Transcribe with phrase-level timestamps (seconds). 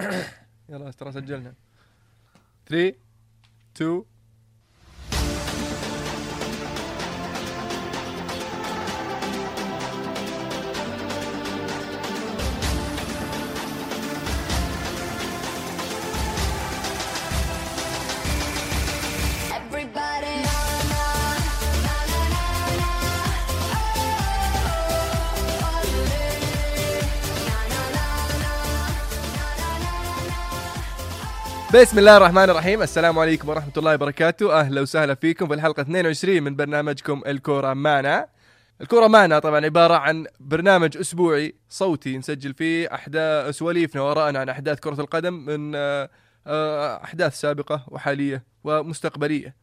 [0.68, 1.54] يلا ترى سجلنا.
[2.66, 2.94] 3
[3.76, 4.04] 2
[31.74, 32.82] بسم الله الرحمن الرحيم.
[32.82, 34.60] السلام عليكم ورحمة الله وبركاته.
[34.60, 38.26] أهلا وسهلا فيكم في الحلقة 22 من برنامجكم الكورة معنا.
[38.80, 44.80] الكورة معنا طبعا عبارة عن برنامج أسبوعي صوتي نسجل فيه أحداث سواليفنا وراءنا عن أحداث
[44.80, 46.10] كرة القدم من آه،
[46.46, 49.56] آه، أحداث سابقة وحالية ومستقبلية.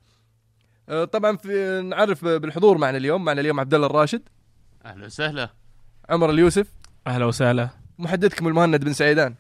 [0.90, 4.22] آه، طبعا في نعرف بالحضور معنا اليوم معنا اليوم عبد الله الراشد.
[4.86, 5.50] أهلا وسهلا.
[6.10, 6.68] عمر اليوسف.
[7.08, 7.70] أهلا وسهلا.
[8.00, 9.36] محدثكم المهند بن سعيدان.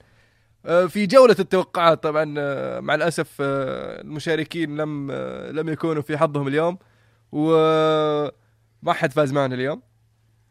[0.67, 6.47] في جولة التوقعات طبعا آه، مع الأسف آه، المشاركين لم آه، لم يكونوا في حظهم
[6.47, 6.77] اليوم.
[7.31, 9.81] وما حد فاز معنا اليوم.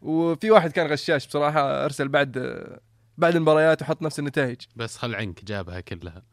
[0.02, 2.80] وفي واحد كان غشاش بصراحة أرسل بعد آه،
[3.18, 4.60] بعد المباريات وحط نفس النتائج.
[4.76, 6.22] بس خل عنك جابها كلها.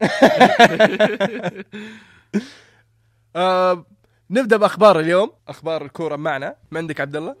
[3.36, 3.86] آه،
[4.30, 5.32] نبدأ بأخبار اليوم.
[5.48, 6.56] أخبار الكورة معنا.
[6.70, 7.36] ما عندك عبد الله؟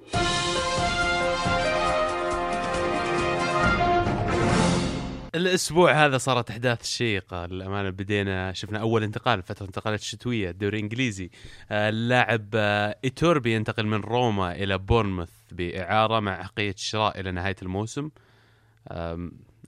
[5.34, 7.46] الأسبوع هذا صارت إحداث شيقة.
[7.46, 11.30] للأمانة بدينا شفنا أول انتقال فترة انتقالات الشتويه الدوري الإنجليزي.
[11.70, 17.56] آه، اللاعب آه، إيتوربي ينتقل من روما إلى بورنموث بإعارة مع حقيه الشراء إلى نهاية
[17.62, 18.10] الموسم.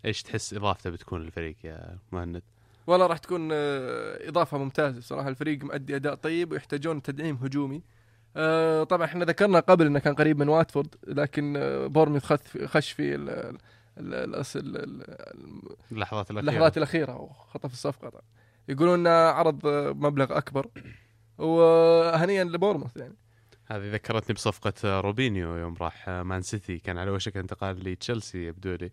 [0.04, 2.42] إيش تحس إضافته بتكون للفريق يا مهند؟
[2.86, 7.82] والله راح تكون آه، إضافة ممتازة بصراحه الفريق مؤدي أداء طيب ويحتاجون تدعيم هجومي.
[8.84, 11.52] طبعا إحنا ذكرنا قبل إنه كان قريب من واتفورد لكن
[11.88, 13.16] بورنموث خذ خش في
[13.98, 14.56] اللحظات
[16.30, 16.40] الأخيرة.
[16.40, 17.16] اللحظات الأخيرة.
[17.20, 18.22] وخطف الصفقة طبعا.
[18.68, 19.66] يقولون عرض
[19.96, 20.70] مبلغ أكبر.
[21.38, 23.14] وهنيئا لبورنموث يعني.
[23.66, 26.78] هذه ذكرتني بصفقة روبينيو يوم راح مان سيتي.
[26.78, 28.90] كان على وشك انتقال لتشيلسي يبدو لي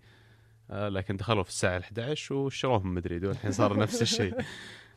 [0.72, 3.26] آه، لكن دخلوا في الساعة 11 وشروهم مدريد.
[3.26, 4.36] والحين صار نفس الشيء.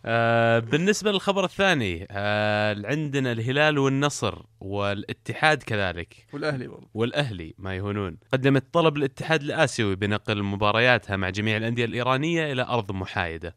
[0.05, 6.27] آه، بالنسبة للخبر الثاني آه، عندنا الهلال والنصر والاتحاد كذلك.
[6.33, 6.89] والأهلي والله.
[6.95, 8.17] والأهلي ما يهونون.
[8.33, 13.57] قدمت طلب الاتحاد الآسيوي بنقل مبارياتها مع جميع الأندية الإيرانية إلى أرض محايدة.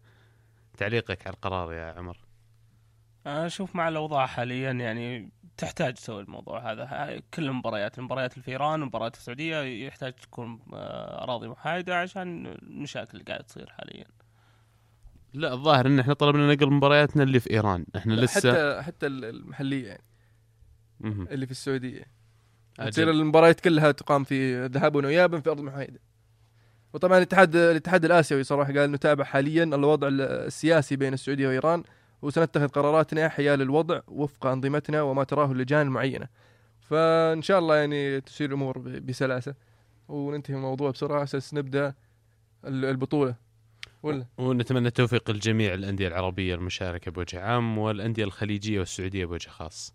[0.78, 2.18] تعليقك على القرار يا عمر.
[3.26, 7.22] أشوف مع الأوضاع حاليا يعني تحتاج تسوي الموضوع هذا.
[7.34, 13.12] كل المباريات المباريات في إيران والمباريات في السعودية يحتاج تكون آه، أراضي محايدة عشان المشاكل
[13.14, 14.06] اللي قاعدة تصير حاليا.
[15.34, 17.86] لا الظاهر إن إحنا طلبنا نقل مبارياتنا اللي في إيران.
[17.96, 19.88] إحنا لسه حتى حتى المحلية.
[19.88, 20.04] يعني.
[21.04, 22.04] اللي في السعودية.
[22.90, 26.00] تصير المباريات كلها تقام في ذهاب واياب في أرض محايده
[26.94, 31.84] وطبعا الاتحاد الاتحاد الآسيوي صراحة قال نتابع حاليا الوضع السياسي بين السعودية وإيران
[32.22, 36.28] وسنتخذ قراراتنا حيال الوضع وفق أنظمتنا وما تراه اللجان المعينه
[36.80, 39.56] فإن شاء الله يعني تسير الأمور بسلاسة.
[40.08, 41.94] وننتهي الموضوع بسرعة أساس نبدأ
[42.66, 43.36] ال- البطولة.
[44.04, 49.94] ولا ونتمنى التوفيق لجميع الأندية العربية المشاركة بوجه عام والأندية الخليجية والسعودية بوجه خاص.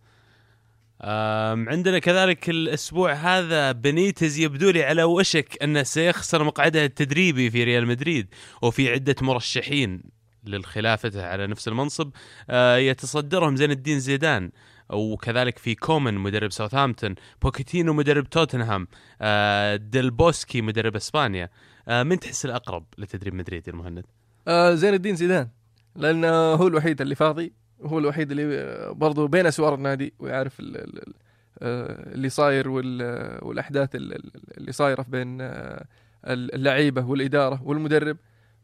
[1.69, 7.87] عندنا كذلك الأسبوع هذا بنيتز يبدو لي على وشك انه سيخسر مقعده التدريبي في ريال
[7.87, 8.26] مدريد
[8.62, 10.03] وفي عدة مرشحين
[10.47, 12.10] لخلافته على نفس المنصب
[12.50, 14.50] أه، يتصدرهم زين الدين زيدان
[14.93, 18.87] وكذلك في كومان مدرب ساوثهامبتون بوكيتينو مدرب توتنهام
[19.21, 21.49] أه، ديل بوسكي مدرب إسبانيا
[21.88, 24.05] أه، من تحس الأقرب لتدريب مدريد المهند؟
[24.49, 25.49] آه زين الدين زيدان
[25.97, 30.76] لأنه هو الوحيد اللي فاضي وهو الوحيد اللي آه، برضو بين أسوار النادي ويعرف ال-
[30.76, 31.15] ال- ال-
[31.62, 35.84] آه، اللي صاير وال- والأحداث ال- ال- اللي صايرة بين آه،
[36.26, 38.16] اللعيبة والإدارة والمدرب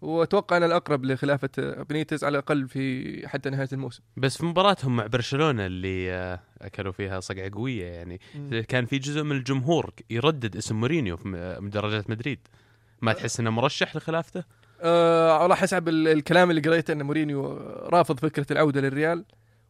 [0.02, 4.02] وأتوقع أن الأقرب لخلافة آه، بنيتز على الأقل في حتى نهاية الموسم.
[4.16, 8.20] بس في مباراتهم مع برشلونة اللي آه، أكلوا فيها صقعة قوية يعني.
[8.68, 12.38] كان في جزء من الجمهور يردد اسم مورينيو في م- مدرجات مدريد.
[13.02, 14.44] ما تحس إنه مرشح لخلافته؟
[14.82, 17.52] آه على حسب ال- الكلام اللي قريته إن مورينيو
[17.88, 19.24] رافض فكرة العودة للريال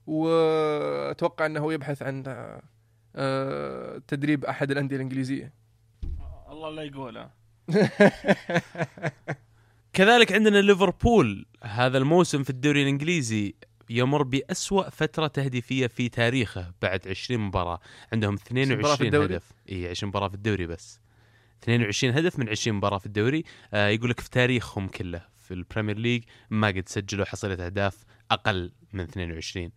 [0.07, 2.63] وأتوقع إنه يبحث عن آه،
[3.17, 5.53] آه تدريب أحد الأندية الإنجليزية.
[6.51, 7.31] الله لا يقوله.
[9.93, 11.47] كذلك عندنا ليفربول.
[11.63, 13.55] هذا الموسم في الدوري الإنجليزي
[13.91, 17.81] يمر بأسوأ فترة تهديفية في تاريخه بعد 20 مباراة.
[18.13, 19.53] عندهم مباراة في 22 الدوري؟ هدف.
[19.73, 21.01] إي 20 مباراة في الدوري بس.
[21.63, 23.45] 22 هدف من 20 مباراة في الدوري.
[23.75, 28.73] آه يقول لك في تاريخهم كله في البريمير ليج ما قد سجلوا حصيلة أهداف أقل
[28.93, 29.71] من 22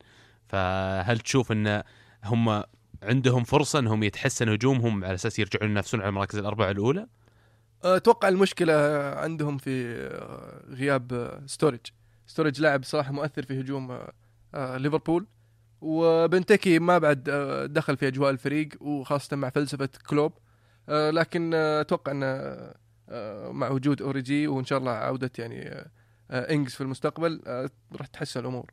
[0.48, 1.84] فهل تشوف إن
[2.24, 2.64] هم
[3.04, 7.08] عندهم فرصة إنهم يتحسن هجومهم على أساس يرجعون ينافسون على المراكز الأربعة الأولى؟
[7.84, 8.74] أتوقع المشكلة
[9.16, 11.80] عندهم في آه، غياب آه، ستورج
[12.28, 14.00] ستورج لاعب صراحة مؤثر في هجوم
[14.56, 15.28] آه، ليفربول.
[15.82, 17.24] وبنتكي ما بعد
[17.74, 20.34] دخل في أجواء الفريق وخاصة مع فلسفة كلوب.
[20.90, 22.74] لكن أتوقع إن
[23.52, 25.90] مع وجود أوريجي وإن شاء الله عودة يعني
[26.32, 27.42] إنجز في المستقبل
[27.96, 28.72] راح تحسن الأمور.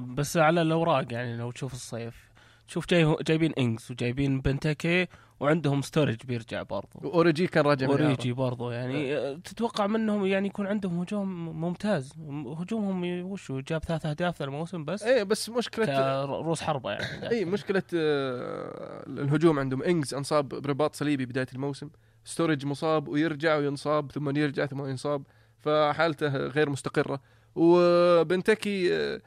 [0.00, 2.31] بس على الأوراق يعني لو تشوف الصيف.
[2.68, 5.06] تشوف جاي جايبين انجز وجايبين بنتكي
[5.40, 6.98] وعندهم ستورج بيرجع برضو.
[7.02, 7.86] واوريجي كان راجع.
[7.86, 12.12] أوريجي برضو يعني آه، تتوقع منهم يعني يكون عندهم هجوم ممتاز.
[12.58, 15.86] هجومهم وشو جاب ثلاث أهداف ذا الموسم بس؟ إيه بس مشكله
[16.26, 17.28] كرؤوس حربة يعني.
[17.30, 19.82] اي مشكلة آه، الهجوم عندهم.
[19.82, 21.90] انجز انصاب برباط صليبي بداية الموسم.
[22.24, 25.22] ستورج مصاب ويرجع وينصاب ثم يرجع ثم ينصاب.
[25.60, 27.20] فحالته غير مستقرة.
[27.54, 29.20] وبنتكي آه،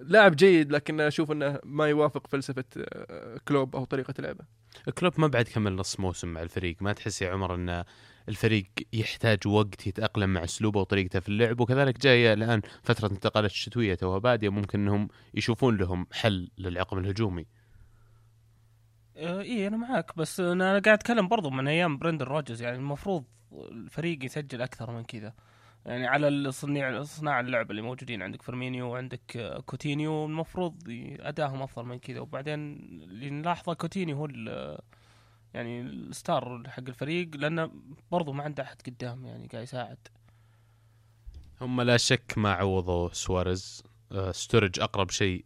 [0.00, 4.44] لاعب جيد لكن أشوف إنه ما يوافق فلسفة آه، كلوب أو طريقة لعبه.
[4.98, 6.76] كلوب ما بعد كمل نص موسم مع الفريق.
[6.80, 7.84] ما تحس يا عمر إن
[8.28, 13.94] الفريق يحتاج وقت يتأقلم مع أسلوبه وطريقته في اللعب؟ وكذلك جاية الآن فترة انتقالات الشتوية
[13.94, 17.46] توها باديه ممكن إنهم يشوفون لهم حل للعقم الهجومي.
[19.16, 20.16] آه، إيه أنا معاك.
[20.16, 22.62] بس أنا قاعد أتكلم برضو من أيام برندن روجرز.
[22.62, 25.34] يعني المفروض الفريق يسجل أكثر من كذا.
[25.86, 30.74] يعني على الصنيع صناع اللعب اللي موجودين عندك فيرمينيو وعندك آه، كوتينيو المفروض
[31.20, 32.20] ادائهم أفضل من كذا.
[32.20, 32.60] وبعدين
[33.02, 34.78] اللي نلاحظه كوتينيو هو ال-
[35.54, 37.70] يعني الستار حق الفريق لأنه
[38.12, 39.98] برضو ما عنده أحد قدام يعني قاعد يساعد.
[41.60, 43.82] هم لا شك ما عوضوا سواريز.
[44.12, 45.44] آه، ستورج أقرب شيء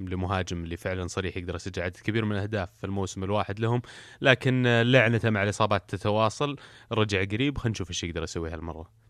[0.00, 3.82] لمهاجم اللي فعلا صريح يقدر يسجل عدد كبير من الأهداف في الموسم الواحد لهم
[4.20, 6.56] لكن آه، لعنته مع الإصابات تتواصل
[6.92, 9.03] رجع قريب خلينا نشوف إيش يقدر يسوي هالمرة.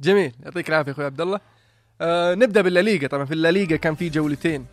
[0.00, 0.32] جميل.
[0.44, 1.40] يعطيك العافية أخوي عبد الله
[2.00, 3.06] آه نبدأ بالليغا.
[3.06, 4.66] طبعا في الليغا كان في جولتين.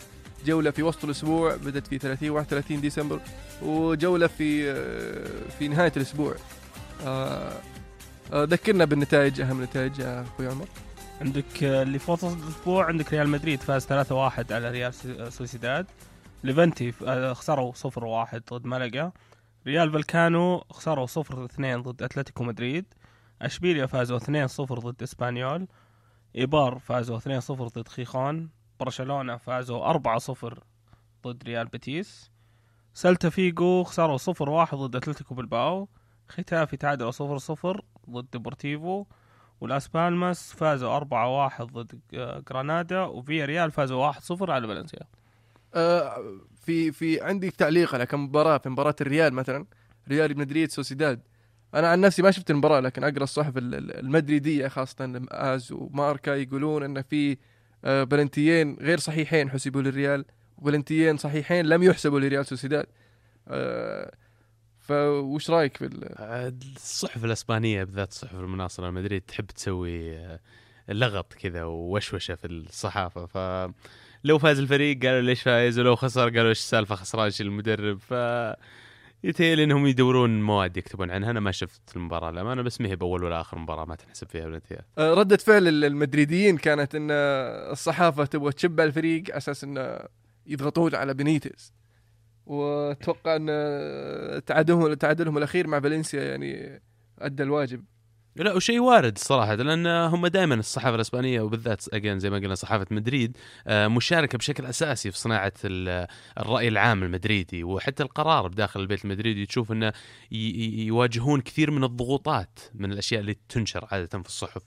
[0.46, 3.20] جولة في وسط الأسبوع بدأت في 30 31 ديسمبر.
[3.62, 6.36] وجولة في آه في نهاية الأسبوع.
[7.06, 7.52] آه
[8.34, 9.42] آه ذكرنا بالنتائج.
[9.42, 10.68] أهم نتائج أخوي عمر.
[11.22, 15.86] عندك آه، اللي في وسط الأسبوع عندك ريال مدريد فاز 3-1 على ريال سو- سوسيداد.
[16.44, 19.12] ليفانتي آه، خسروا 0-1 ضد ملقا.
[19.68, 22.86] رايو فاليكانو خسروا 0-2 ضد أتلتيكو مدريد.
[23.42, 25.68] أشبيليا فازوا 2-0 ضد إسبانيول
[26.36, 28.50] إيبار فازوا 2-0 ضد خيخون
[28.80, 30.60] برشلونة فازوا 4-0
[31.24, 32.32] ضد ريال بيتيس
[32.94, 35.90] سلتا فيجو خسروا 0-1 ضد أتلتيكو بلباو
[36.30, 39.06] ختافي تعادلوا 0-0 ضد ديبورتيفو
[39.62, 42.00] ولاس بالماس فازوا 4-1 ضد
[42.50, 45.00] جرانادا وفيا ريال فازوا 1-0 على فالنسيا.
[45.74, 46.24] آه
[46.56, 49.66] في في عندي تعليق على كم مباراة في مباراة الريال مثلا
[50.10, 51.22] ريال مدريد سوسيداد.
[51.74, 56.32] أنا عن نفسي ما شفت المباراة لكن أقرأ الصحف ال- ال- المدريدية خاصة آز وماركا
[56.32, 57.38] يقولون إن في
[57.86, 60.26] آه بلنتيين غير صحيحين حسبوا للريال
[60.58, 62.86] وبلنتيين صحيحين لم يحسبوا لريال سوسيداد.
[63.48, 64.12] آه
[64.80, 66.16] فوش رأيك في ال-
[66.76, 70.40] الصحف الأسبانية بالذات الصحف المناصرة لمدريد تحب تسوي آه،
[70.90, 73.26] لغط كذا ووشوشة في الصحافة.
[73.26, 73.38] ف
[74.24, 78.00] لو فاز الفريق قالوا ليش فايز ولو خسر قالوا إيش السالفة خسران إيش المدرب.
[78.00, 78.14] ف
[79.26, 81.32] يتهيألي إنهم يدورون مواد يكتبون عنها.
[81.32, 84.46] أنا ما شفت المباراة الامانه بس ما هي بأول ولا آخر مباراة ما تنحسب فيها
[84.46, 87.08] بالانتهاء آه ردة فعل ال- المدريديين كانت إن
[87.72, 90.00] الصحافة تبغى تشب على الفريق على أساس إنه
[90.48, 91.74] يضغطون على بنيتز.
[92.46, 93.46] وأتوقع إن
[94.46, 96.82] تعادلهم تعادلهم الأخير مع فالنسيا يعني
[97.20, 97.84] أدى الواجب.
[98.36, 102.86] لا وشيء وارد صراحة لأن هم دائما الصحافة الإسبانية وبالذات أجين زي ما قلنا صحافة
[102.92, 103.38] مدريد
[103.68, 106.08] آه، مشاركة بشكل أساسي في صناعة ال-
[106.40, 109.94] الرأي العام المدريدي وحتى القرار بداخل البيت المدريدي تشوف أنه
[110.32, 114.62] يواجهون كثير من الضغوطات من الأشياء اللي تنشر عادة في الصحف.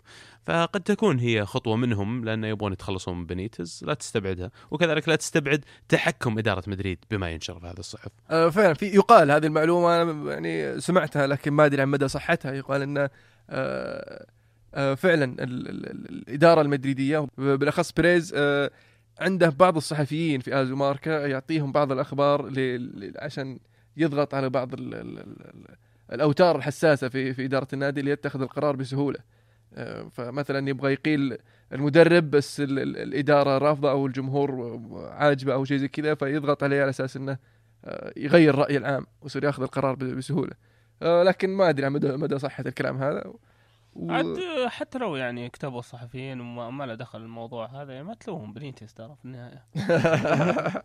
[0.46, 4.50] فقد تكون هي خطوة منهم لأن يبغون يتخلصون من بنيتز لا تستبعدها.
[4.70, 8.10] وكذلك لا تستبعد تحكم إدارة مدريد بما ينشر في هذه الصحف.
[8.30, 12.52] آه فعلا في يقال هذه المعلومة أنا يعني سمعتها لكن ما أدري عن مدى صحتها.
[12.52, 13.10] يقال آه
[14.96, 18.70] فعلا ال ال ال الإدارة المدريدية بالاخص بريز آه
[19.20, 22.52] عنده بعض الصحفيين في ازو ماركا يعطيهم بعض الأخبار
[23.18, 23.58] عشان
[23.96, 25.66] يضغط على بعض ال ال ال
[26.12, 29.18] الأوتار الحساسة في في إدارة النادي ليتخذ القرار بسهولة.
[29.74, 31.38] آه، فمثلا يبغى يقيل
[31.72, 34.80] المدرب بس ال ال الإدارة رافضة أو الجمهور
[35.12, 37.38] عاجبه أو شيء زي كذا فيضغط عليه على أساس إنه
[37.84, 40.52] آه، يغير الراي العام ويصير ياخذ القرار بسهولة.
[40.52, 43.24] آه، لكن ما أدري عن مدى مدى صحة الكلام هذا.
[43.94, 44.12] و...
[44.12, 48.52] عاد حتى لو يعني كتبوا الصحفيين وما ما له دخل الموضوع هذا يعني ما تلوهم
[48.52, 49.64] بنيتس ترى في النهاية.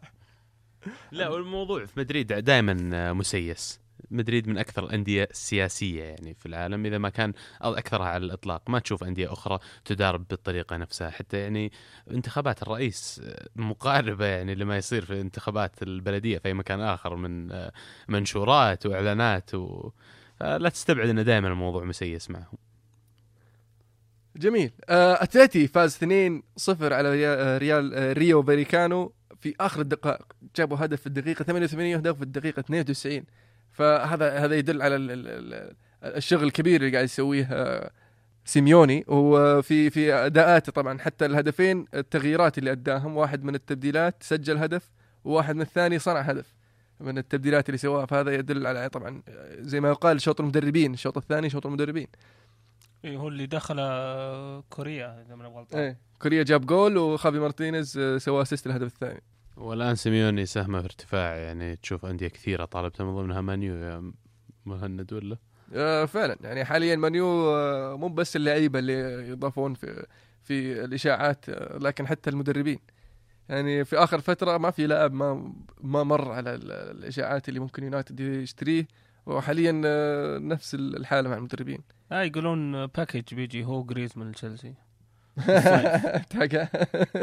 [1.11, 3.82] لا والموضوع في مدريد دائما مسيس.
[4.11, 7.33] مدريد من أكثر الأندية السياسية يعني في العالم إذا ما كان
[7.63, 8.69] أو أكثرها على الإطلاق.
[8.69, 11.09] ما تشوف أندية أخرى تدار بالطريقة نفسها.
[11.09, 11.71] حتى يعني
[12.11, 13.21] انتخابات الرئيس
[13.55, 17.49] مقاربة يعني لما يصير في انتخابات البلدية في أي مكان آخر من
[18.07, 19.91] منشورات وإعلانات و
[20.39, 22.57] فلا تستبعد انه دائما الموضوع مسيس معهم.
[24.35, 24.71] جميل.
[24.89, 30.25] آه، أتلتي فاز 2-0 على ريال, آه، ريال آه، رايو فاليكانو في آخر الدقائق.
[30.55, 33.25] جابوا هدف في الدقيقة 88 وهدف في الدقيقة 92
[33.73, 35.75] فهذا هذا يدل على ال- ال- ال-
[36.15, 37.91] الشغل الكبير اللي قاعد يسويه آه،
[38.45, 39.05] سيميوني.
[39.07, 44.91] وفي في أداءاته طبعا حتى الهدفين التغييرات اللي أداهم واحد من التبديلات سجل هدف
[45.25, 46.53] وواحد من الثاني صنع هدف
[46.99, 49.21] من التبديلات اللي سواها فهذا يدل على طبعا
[49.59, 52.07] زي ما يقال شوط المدربين الشوط الثاني شوط المدربين.
[53.05, 55.81] إيه هو اللي دخل آه، كوريا إذا ما غلطان.
[55.81, 59.21] إيه كوريا جاب جول وخافي مارتينيز آه، سوى assist الهدف الثاني.
[59.57, 64.11] والآن سيميوني سهمه في ارتفاع يعني تشوف أندية كثيرة طالبته من ضمنها مانيو يا
[64.65, 65.37] مهند ولا؟
[65.73, 66.37] آه فعلا.
[66.41, 68.93] يعني حاليا مانيو آه مو بس اللعيبة اللي
[69.29, 70.05] يضافون في
[70.43, 72.79] في الإشاعات آه لكن حتى المدربين.
[73.49, 77.83] يعني في آخر فترة ما في لاعب ما ما مر على ال- الإشاعات اللي ممكن
[77.83, 78.87] يونايتد يشتريه
[79.25, 81.79] وحاليا آه نفس الحالة مع المدربين.
[82.11, 84.73] آه يقولون package بيجي هو جريزمان تشيلسي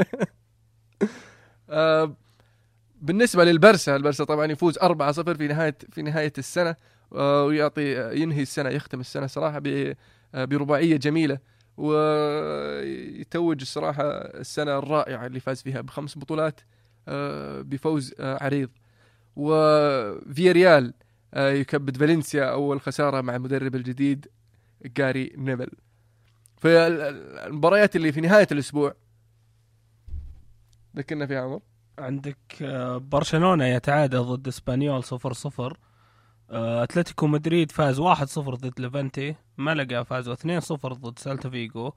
[3.03, 4.83] بالنسبة للبرسا البرسا طبعا يفوز 4-0
[5.37, 6.77] في نهاية في نهاية السنة
[7.15, 9.63] آه، ويعطي ينهي السنة يختم السنة صراحة
[10.35, 11.39] آه، برباعية جميلة
[11.77, 16.61] ويتوج الصراحه السنة الرائعة اللي فاز فيها بخمس بطولات
[17.09, 18.69] آه، بفوز آه، عريض.
[19.37, 20.95] وفياريال
[21.35, 24.27] آه، يكبد فالنسيا أول خسارة مع المدرب الجديد
[24.97, 25.71] جاري نيفل.
[26.59, 28.95] في ال- ال- المباريات اللي في نهاية الأسبوع
[30.97, 31.61] ذكرنا فيها عمر؟
[31.99, 35.77] عندك آه، برشلونة يتعادل ضد إسبانيول 0 0
[36.51, 41.93] أتلتيكو مدريد فاز 1 0 ضد ليفانتي ملقا فازوا 2 0 ضد سلتا فيجو.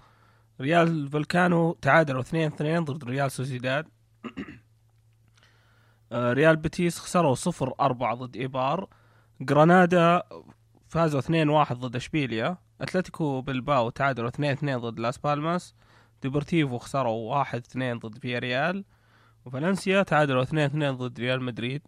[0.61, 3.87] رايو فاليكانو تعادلوا 2 2 ضد ريال سوسيداد.
[6.11, 8.87] آه، ريال بيتيس خسروا 0 4 ضد إيبار.
[9.41, 10.23] جرانادا
[10.87, 12.57] فازوا 2 1 ضد إشبيليا.
[12.81, 15.75] أتلتيكو بلباو تعادلوا 2 2 ضد لاس بالماس.
[16.23, 18.85] ديبورتيفو خسروا 1 2 ضد فياريال
[19.45, 21.81] وفالنسيا تعادلوا 2 2 ضد ريال مدريد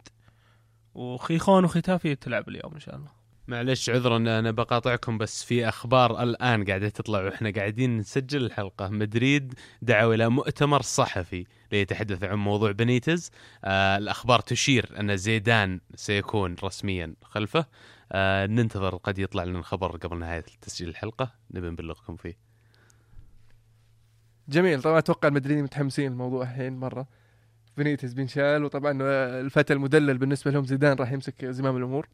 [0.94, 3.10] وخيخون وختافي تلعب اليوم إن شاء الله.
[3.48, 8.88] معلش عذرا أنا بقاطعكم بس في أخبار الآن قاعدة تطلع وإحنا قاعدين نسجل الحلقة.
[8.88, 13.30] مدريد دعوا إلى مؤتمر صحفي ليتحدث عن موضوع بنيتز.
[13.64, 17.66] آه الأخبار تشير أن زيدان سيكون رسميا خلفه.
[18.12, 21.34] آه ننتظر قد يطلع لنا الخبر قبل نهاية تسجيل الحلقة.
[21.50, 22.55] نبي نبلغكم فيه.
[24.48, 24.82] جميل.
[24.82, 27.06] طبعا أتوقع المدريدين متحمسين الموضوع الحين مرة.
[27.76, 32.08] بنيتز بنشال وطبعا آه، الفتى المدلل بالنسبة لهم زيدان راح يمسك زمام الأمور.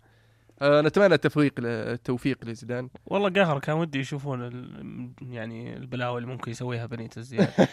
[0.62, 2.88] آه، نتمنى التفويق التوفيق لزيدان.
[3.06, 7.52] والله قهر كان ودي يشوفون ال- يعني البلاوي اللي ممكن يسويها بنيتز زيادة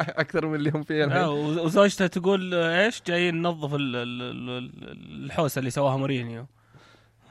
[0.00, 3.96] أكثر من اللي هم فيه آه، الحين و- وزوجته تقول آه، إيش؟ جايين ننظف ال-
[3.96, 6.46] ال- ال- الحوسة اللي سواها مورينيو.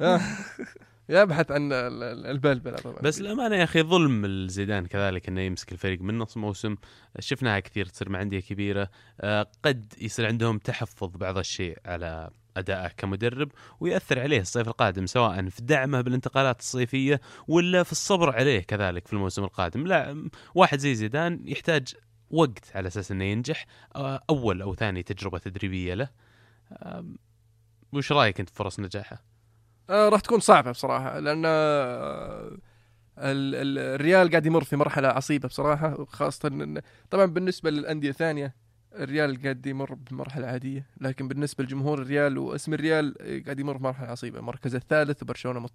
[0.01, 0.19] آه،
[1.09, 5.71] يبحث عن ال- ال- البلبله طبعا بس الأمانة يا أخي ظلم الزيدان كذلك إنه يمسك
[5.71, 6.75] الفريق من نص موسم.
[7.19, 8.89] شفناها كثير تصير مع انديه كبيرة.
[9.21, 15.49] آه، قد يصير عندهم تحفظ بعض الشيء على أدائه كمدرب ويأثر عليه الصيف القادم سواء
[15.49, 19.87] في دعمه بالانتقالات الصيفية ولا في الصبر عليه كذلك في الموسم القادم.
[19.87, 21.95] لا واحد زي زيدان يحتاج
[22.29, 23.65] وقت على أساس إنه ينجح
[23.95, 26.09] آه، أول أو ثاني تجربة تدريبية له.
[27.93, 29.30] وش رأيك أنت في فرص نجاحه؟
[29.89, 32.47] آه راح تكون صعبة بصراحة لأن آه،
[33.17, 38.55] ال- ال- الريال قاعد يمر في مرحلة عصيبة بصراحة خاصه إن طبعا بالنسبة للأندية الثانية
[38.95, 44.07] الريال قاعد يمر بمرحلة عادية لكن بالنسبة لجمهور الريال واسم الريال آه، قاعد يمر بمرحله
[44.07, 44.39] عصيبة.
[44.39, 45.71] المركز الثالث وبرشلونه مت...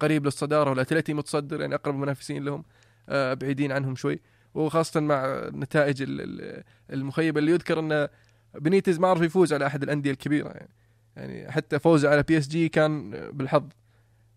[0.00, 2.64] قريب للصدارة والأتلتي متصدر يعني أقرب المنافسين لهم
[3.08, 4.20] آه، بعيدين عنهم شوي.
[4.54, 8.08] وخاصة مع النتائج ال- ال- المخيبة اللي يذكر إن
[8.54, 10.68] بنيتز ما عرف يفوز على أحد الأندية الكبيرة يعني.
[11.16, 13.64] يعني حتى فوزه على PSG كان بالحظ.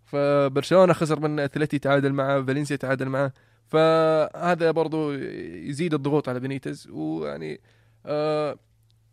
[0.05, 3.33] فبرشلونة خسر من أتلتي تعادل معه فالنسيا تعادل معه.
[3.67, 7.61] فهذا برضو يزيد الضغوط على بنيتز ويعني
[8.05, 8.57] آه،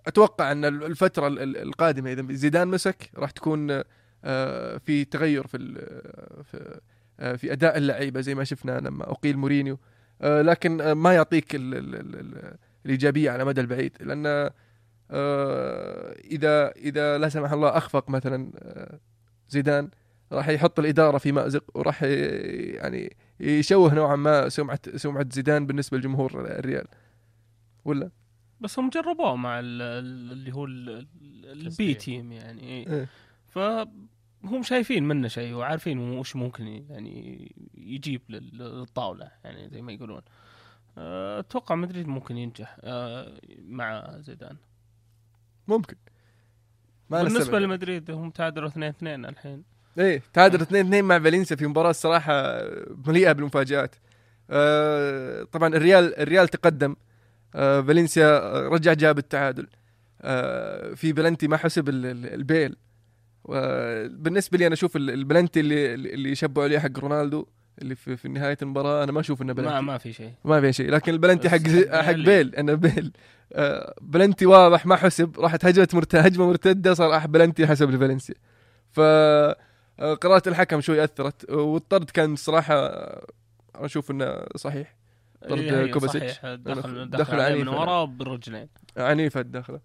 [0.06, 3.82] أتوقع أن الفترة ال- ال- القادمة إذا زيدان مسك راح تكون
[4.25, 5.87] آه، في تغير في
[7.20, 9.78] آه، في أداء اللعيبة زي ما شفنا لما أقيل مورينيو.
[10.20, 13.96] لكن ما يعطيك ال ال ال ال الإيجابية على مدى البعيد.
[14.00, 14.50] لأن
[15.10, 19.00] إذا إذا لا سمح الله أخفق مثلا آه،
[19.48, 19.90] زيدان
[20.32, 26.40] راح يحط الإدارة في مأزق وراح يعني يشوه نوعا ما سمعة سمعة زيدان بالنسبة لجمهور
[26.40, 26.86] الريال.
[27.84, 28.10] ولا؟
[28.60, 32.86] بس هم جربوه مع ال- ال- اللي هو ال- ال- ال B team يعني.
[32.86, 33.08] إيه.
[33.48, 40.22] فهم شايفين منه شيء وعارفين وش ممكن يعني يجيب لل- للطاولة يعني زي ما يقولون.
[40.98, 42.76] أه، أتوقع مدريد ممكن ينجح
[43.68, 44.56] مع زيدان.
[45.68, 45.96] ممكن.
[47.11, 47.58] ما بالنسبة.
[47.58, 49.62] لمدريد هم تعادلوا 2 2 الحين.
[49.99, 52.61] إيه تعادل 2 2 مع فالنسيا في مباراة الصراحه
[53.06, 53.94] مليئة بالمفاجآت.
[54.50, 56.96] آه طبعا الريال الريال تقدم.
[57.54, 59.66] آه فالنسيا رجع جاب التعادل.
[60.23, 62.76] آه في بلنتي ما حسب ال- ال- البيل.
[64.08, 67.46] بالنسبة لي أنا أشوف ال- البلنتي اللي اللي يشبعوا عليه حق رونالدو.
[67.83, 69.73] اللي في, في نهاية المباراة أنا ما أشوف إنه بلنتي.
[69.73, 70.33] ما ما في شيء.
[70.45, 70.90] ما في شيء.
[70.90, 71.68] لكن البلنتي حق
[72.02, 72.54] حق بيل.
[72.54, 73.12] أنا بيل.
[73.52, 76.14] آه، بلنتي واضح ما حسب راحت هجمه مرت...
[76.14, 78.35] هجمة مرتدة صار بلنتي حسب الفالنسيا.
[78.90, 83.26] ف آه، قراءة الحكم شوي أثرت والطرد كان صراحة آه،
[83.75, 84.97] أشوف إنه صحيح.
[85.49, 86.33] طرد إيه، هي كوفاسيتش.
[86.33, 86.54] صحيح.
[86.54, 88.68] دخل دخل دخل عليه عنيف من ورا بالرجلين.
[88.97, 89.80] عنيفة الدخلة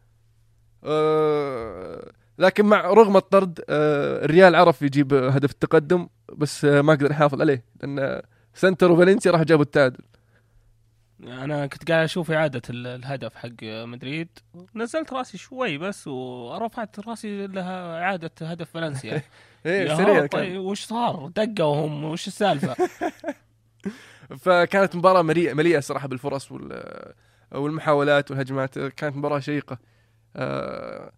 [0.83, 7.11] آه، لكن مع رغم الطرد آه، الريال عرف يجيب هدف التقدم بس آه، ما قدر
[7.11, 8.21] يحافظ عليه لأن
[8.53, 9.99] سنتر وفالنسيا راح جابوا التعادل.
[11.23, 14.27] أنا كنت قاعد أشوف إعادة ال- الهدف حق مدريد.
[14.75, 19.21] نزلت راسي شوي بس ورفعت راسي لها إعادة هدف فالنسيا.
[19.65, 22.75] إيه سريع طيب وش صار؟ دقوا هم وش السالفة؟
[24.41, 26.83] فكانت مباراة مليئة مليئة صراحة بالفرص وال
[27.51, 29.77] والمحاولات والهجمات كانت مباراة شيقة.
[30.35, 31.11] آه، آه،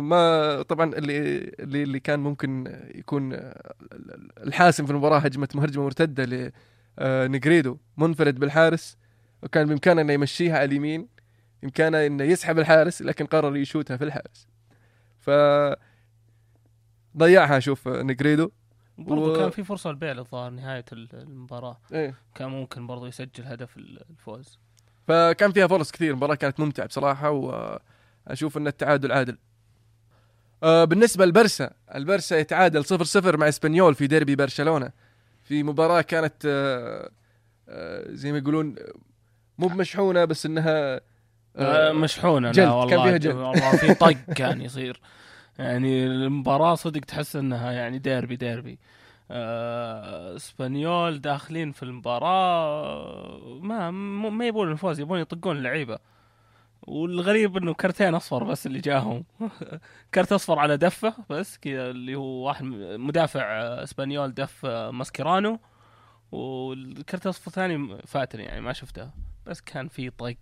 [0.00, 3.74] ما طبعا اللي اللي اللي كان ممكن يكون آه،
[4.38, 6.52] الحاسم في المباراة هجمة هجمة مرتدة
[7.00, 8.96] لنجريدو منفرد بالحارس
[9.42, 11.08] وكان بإمكانه إنه يمشيها على اليمين
[11.62, 14.46] بإمكانه إنه يسحب الحارس لكن قرر يشوتها في الحارس.
[15.20, 15.30] ف
[17.16, 18.50] ضيعها أشوف نجريدو.
[18.98, 21.80] برضو و- كان في فرصة لبيل الظاهر نهاية ال- المباراة.
[21.92, 22.14] إيه.
[22.34, 24.58] كان ممكن برضو يسجل هدف ال- الفوز.
[25.08, 29.38] فكان فيها فرص كثير المباراة كانت ممتعة بصراحة وأشوف أن التعادل عادل.
[30.62, 34.90] آه، بالنسبة للبرسا البرسا يتعادل 0-0 مع إسبانيول في ديربي برشلونة.
[35.42, 37.10] في مباراة كانت آه،
[37.68, 38.74] آه، زي ما يقولون
[39.58, 41.00] مو بمشحونة بس إنها
[41.92, 43.34] مشحونة جلد، لا كان والله فيها جلد.
[43.34, 45.00] والله في طق كان يصير.
[45.58, 48.78] يعني المباراة صدق تحس إنها يعني ديربي ديربي.
[50.36, 53.90] إسبانيول داخلين في المباراة ما
[54.30, 55.98] ما يبون الفوز يبون يطقون اللعيبة.
[56.86, 59.24] والغريب إنه كرتين أصفر بس اللي جاهم.
[60.14, 63.42] كرت أصفر على دفة بس كذا اللي هو واحد مدافع
[63.82, 65.58] إسبانيول دف ماسكيرانو
[66.32, 69.10] والكرت الأصفر الثاني فاتني يعني ما شفته.
[69.46, 70.34] بس كان في طق.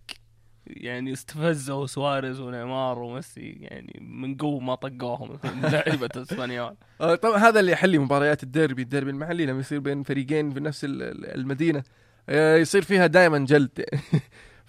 [0.66, 5.38] يعني استفزوا سواريز ونيمار وميسي يعني من قوة ما طقوهم
[5.72, 6.76] لعيبة إسبانيول.
[7.00, 8.82] آه، طبعا هذا اللي يحلي مباريات الديربي.
[8.82, 11.82] الديربي المحلي لما يصير بين فريقين في نفس ال- ال- المدينة
[12.28, 13.84] آه، يصير فيها دائما جلد.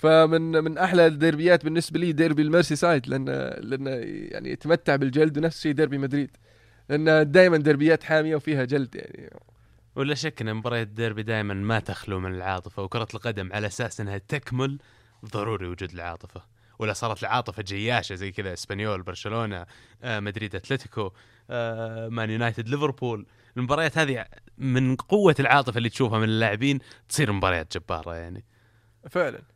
[0.02, 3.26] فمن من أحلى الديربيات بالنسبة لي ديربي ال Merseyside لأن
[3.60, 3.88] لأن
[4.32, 6.38] يعني يتمتع بالجلد ونفس الشيء ديربي مدريد.
[6.90, 9.30] لأن دائما ديربيات حامية وفيها جلد يعني.
[9.96, 14.18] ولا شك إن مباريات الديربي دائما ما تخلو من العاطفة وكرة القدم على أساس إنها
[14.18, 14.80] تكمل
[15.26, 16.42] ضروري وجود العاطفة.
[16.80, 19.66] ولا صارت العاطفة جياشة زي كذا إسبانيول برشلونة
[20.04, 21.12] آه، مدريد أتلتيكو
[21.50, 23.26] آه، مان يونايتد ليفربول.
[23.58, 24.26] المباريات هذه
[24.58, 28.44] من قوة العاطفة اللي تشوفها من اللاعبين تصير مباريات جبارة يعني.
[29.10, 29.51] فعلا.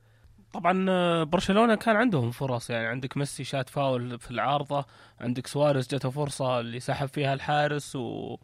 [0.55, 4.85] طبعا آه، برشلونة كان عندهم فرص يعني عندك ميسي شات فاول في العارضة
[5.19, 8.37] عندك سواريز جته فرصة اللي سحب فيها الحارس و...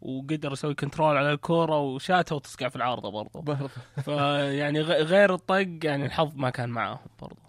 [0.00, 3.68] وقدر يسوي control على الكورة وشاتها وتصقع في العارضة برضو برضه.
[4.04, 7.40] فيعني غير الطق يعني الحظ ما كان معاهم برضو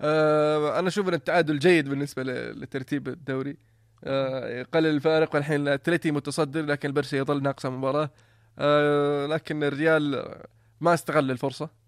[0.00, 3.56] آه أنا أشوف إن التعادل جيد بالنسبة لترتيب الدوري.
[4.04, 8.10] آه يقلل الفارق والحين اتلتي متصدر لكن البرسا يظل ناقصة مباراة.
[8.58, 10.34] آه لكن الريال
[10.80, 11.81] ما استغل الفرصة.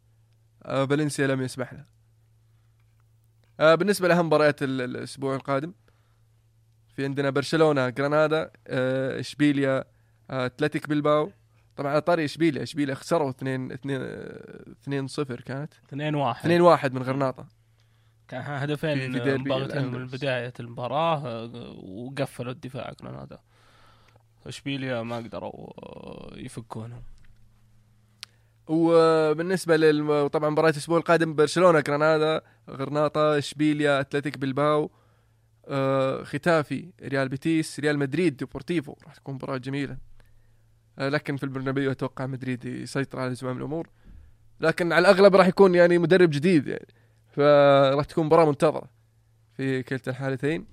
[0.64, 1.84] فالنسيا لم يسمح له
[3.60, 5.72] آه بالنسبة لأهم مباريات ال- الأسبوع القادم
[6.96, 9.84] في عندنا برشلونة جرانادا آه إشبيليا
[10.30, 11.30] آه، أتلتيك بلباو.
[11.76, 15.72] طبعا على طاري إشبيليا إشبيليا خسروا 2 2 2 0 كانت.
[15.88, 17.46] 2 1 2 1 من غرناطة.
[18.28, 20.06] كان في- هدفين مباغتين من.
[20.06, 23.38] بداية المباراة آه، وقفلوا الدفاع جرانادا
[24.46, 27.02] إشبيليا ما قدروا آه، يفكونهم.
[28.66, 34.90] وبالنسبة لل طبعا مباراة الأسبوع القادم برشلونة جرانادا غرناطة إشبيليا أتلتيك بلباو
[35.68, 39.96] آه، ختافي ريال بيتيس ريال مدريد ديبورتيفو راح تكون مباراة جميلة.
[40.98, 43.88] آه، لكن في البرنابيو أتوقع مدريد يسيطر على زمام الأمور.
[44.60, 46.86] لكن على الأغلب راح يكون يعني مدرب جديد يعني.
[47.32, 48.90] فراح تكون مباراة منتظرة
[49.56, 50.66] في كلتا الحالتين.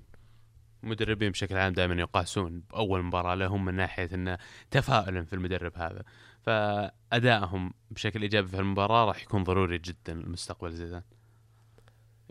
[0.83, 4.37] المدربين بشكل عام دائما يقاسون بأول مباراة لهم من ناحية انه
[4.71, 6.03] تفاؤلا في المدرب هذا.
[6.41, 11.03] فأدائهم بشكل إيجابي في المباراه راح يكون ضروري جدا لمستقبل زيدان.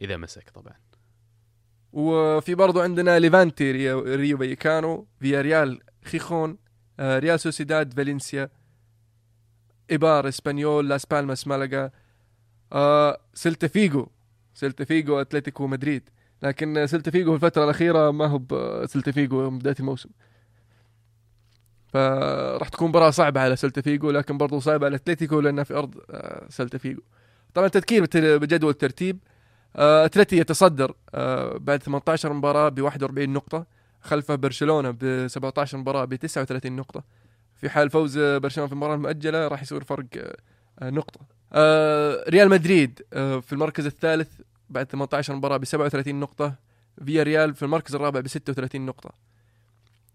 [0.02, 0.74] إذا مسك طبعا.
[1.92, 6.58] وفي برضو عندنا ليفانتي رايو, رايو فاليكانو فياريال خيخون
[7.00, 8.50] آه، ريال سوسيداد فالنسيا
[9.90, 11.90] إيبار إسبانيول لاس بالماس مالاغا
[12.72, 14.06] آه، سيلتا فيجو
[14.54, 16.10] سيلتا فيجو أتلتيكو مدريد.
[16.42, 18.40] لكن سيلتا فيجو في الفترة الأخيرة ما هو
[18.86, 20.10] سيلتا فيجو بداية الموسم.
[21.92, 25.94] فراح تكون مباراة صعبة على سلتا فيجو لكن برضو صعبة على أتلتيكو لأنها في أرض
[26.10, 27.00] آه، سلتا فيجو.
[27.54, 29.18] طبعا تذكير بجدول الترتيب
[29.76, 33.66] آه، أتلتي يتصدر آه، بعد 18 مباراة ب 41 نقطة
[34.00, 37.04] خلفه برشلونة ب 17 مباراة ب 39 نقطة.
[37.54, 40.06] في حال فوز برشلونة في المباراة المؤجلة راح يصير فرق
[40.82, 41.20] نقطة.
[42.28, 44.28] ريال مدريد في المركز الثالث
[44.70, 46.54] بعد 18 مباراة ب 37 نقطة.
[47.04, 49.29] فيا ريال في المركز الرابع ب 36 نقطة.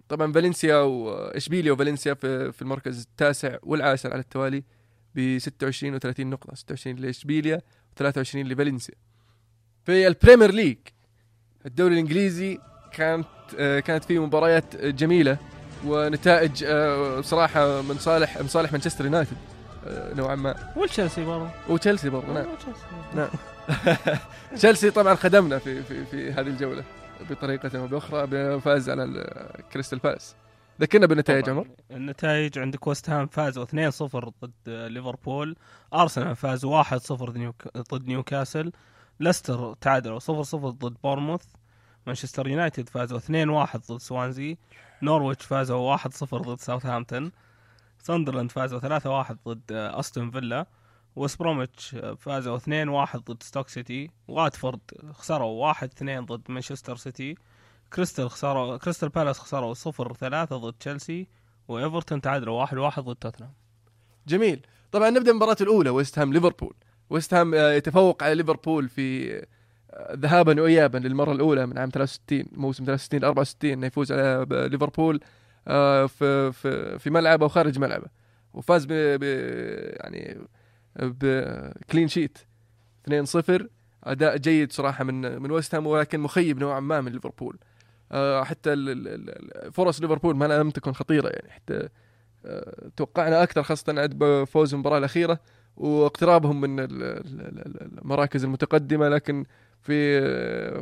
[0.10, 4.63] طبعا فالنسيا واشبيليا وفالنسيا في في المركز التاسع والعاشر على التوالي
[5.15, 7.62] ب 26 و30 نقطة 26 لإشبيليا
[8.02, 8.96] و23 لفالنسيا.
[9.84, 10.78] في ال Premier League
[11.65, 12.60] الدوري الإنجليزي
[12.94, 13.28] كانت
[13.86, 15.38] كانت فيه مباريات جميلة
[15.86, 16.65] ونتائج
[17.20, 19.38] بصراحه من صالح من صالح مانشستر يونايتد
[19.88, 20.74] نوعا ما.
[20.78, 21.50] وتشيلسي برضه.
[21.70, 22.46] وتشيلسي برضه نعم.
[23.15, 23.30] نعم.
[24.56, 26.84] تشيلسي طبعا خدمنا في في في هذه الجولة.
[27.30, 30.36] بطريقة أو بأخرى بفوز على ال- كريستال بالاس.
[30.82, 31.49] ذكرنا بالنتائج.
[31.49, 35.56] عمر؟ النتائج عندك ويست هام فازوا 2-0 ضد ليفربول.
[35.93, 38.71] أرسنال فاز 1-0 ضد نيوك- ضد نيوكاسل.
[39.19, 41.43] ليستر تعادلوا 0-0 ضد بورنموث.
[42.08, 44.58] مانشستر يونايتد فازوا 2-1 ضد سوانزي.
[45.01, 47.32] نورويتش فازوا 1-0 ضد ساوثهامبتون.
[47.99, 50.65] ساندرلاند فازوا 3-1 ضد أستون فيلا.
[51.15, 54.80] وست بروميتش فازوا 2-1 ضد ستوك سيتي واتفورد
[55.13, 57.36] خسروا 1-2 ضد مانشستر سيتي
[57.93, 61.28] كريستال خسروا كريستال بالاس خسروا 0-3 ضد تشيلسي
[61.67, 63.54] وإيفرتون تعادلوا 1-1 ضد توتنهام.
[64.28, 64.65] جميل.
[64.91, 66.73] طبعا نبدأ المباراة الأولى ويست هام ليفربول.
[67.10, 69.36] ويست هام آه، يتفوق على ليفربول في
[69.91, 75.19] آه، ذهابا وايابا للمرة الأولى من عام 63 موسم 63 64 إنه يفوز على ليفربول
[75.67, 78.08] آه، في في في ملعبه وخارج ملعبه.
[78.54, 78.91] وفاز ب-
[80.04, 80.38] يعني
[80.99, 82.38] ب clean sheet
[83.10, 83.63] 2-0
[84.03, 87.58] أداء جيد صراحة من من ويست هام ولكن مخيب نوعا ما من ليفربول.
[88.12, 88.75] آه، حتى
[89.71, 91.51] فرص ليفربول ما لم تكن خطيرة يعني.
[91.51, 91.89] حتى
[92.45, 95.39] آه، توقعنا أكثر خاصة عقب فوز المباراة الأخيرة
[95.77, 99.45] واقترابهم من ال- ال- ال- المراكز المتقدمة لكن
[99.81, 100.21] في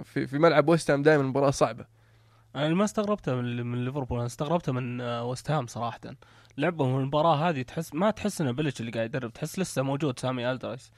[0.04, 1.86] في في ملعب ويست هام دائما المباراة صعبة.
[2.56, 6.00] أنا ما استغربته من ليفربول أنا استغربته من آه، وست هام صراحة.
[6.58, 10.52] لعبهم المباراة هذه تحس ما تحس إنه بيليتش اللي قاعد يدرب تحس لسه موجود سام
[10.52, 10.92] ألاردايس.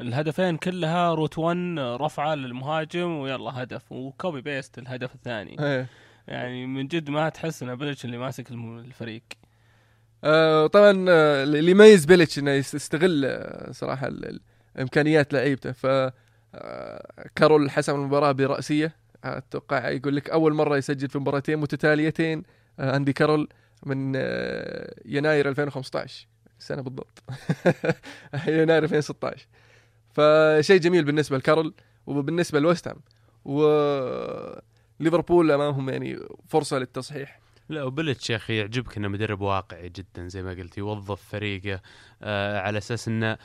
[0.00, 5.56] الهدفين كلها route 1 رفعة للمهاجم ويلا هدف و copy paste الهدف الثاني.
[5.60, 5.86] إيه.
[6.28, 9.22] يعني من جد ما تحس إنه بيليتش اللي ماسك الفريق.
[10.24, 14.10] آه، طبعا آه، اللي يميز بيليتش إنه يس- يستغل آه، صراحة
[14.80, 15.72] إمكانيات لعيبته.
[15.72, 15.86] ف
[16.54, 17.02] آه،
[17.34, 18.94] كارول حسم المباراة برأسية.
[19.24, 22.42] أتوقع يقول لك أول مرة يسجل في مباراتين متتاليتين
[22.80, 23.48] أندي كارول.
[23.86, 26.26] من آه، يناير 2015
[26.58, 27.22] سنة بالضبط.
[28.46, 29.46] يناير 2016
[30.10, 31.74] فشيء جميل بالنسبة لكارول
[32.06, 33.00] وبالنسبة لويست هام.
[35.00, 36.18] وليفربول أمامهم يعني
[36.48, 37.40] فرصة للتصحيح.
[37.68, 41.80] لا وبلتش يا أخي يعجبك إنه مدرب واقعي جدا زي ما قلت يوظف فريقه
[42.22, 43.38] آه على أساس إنه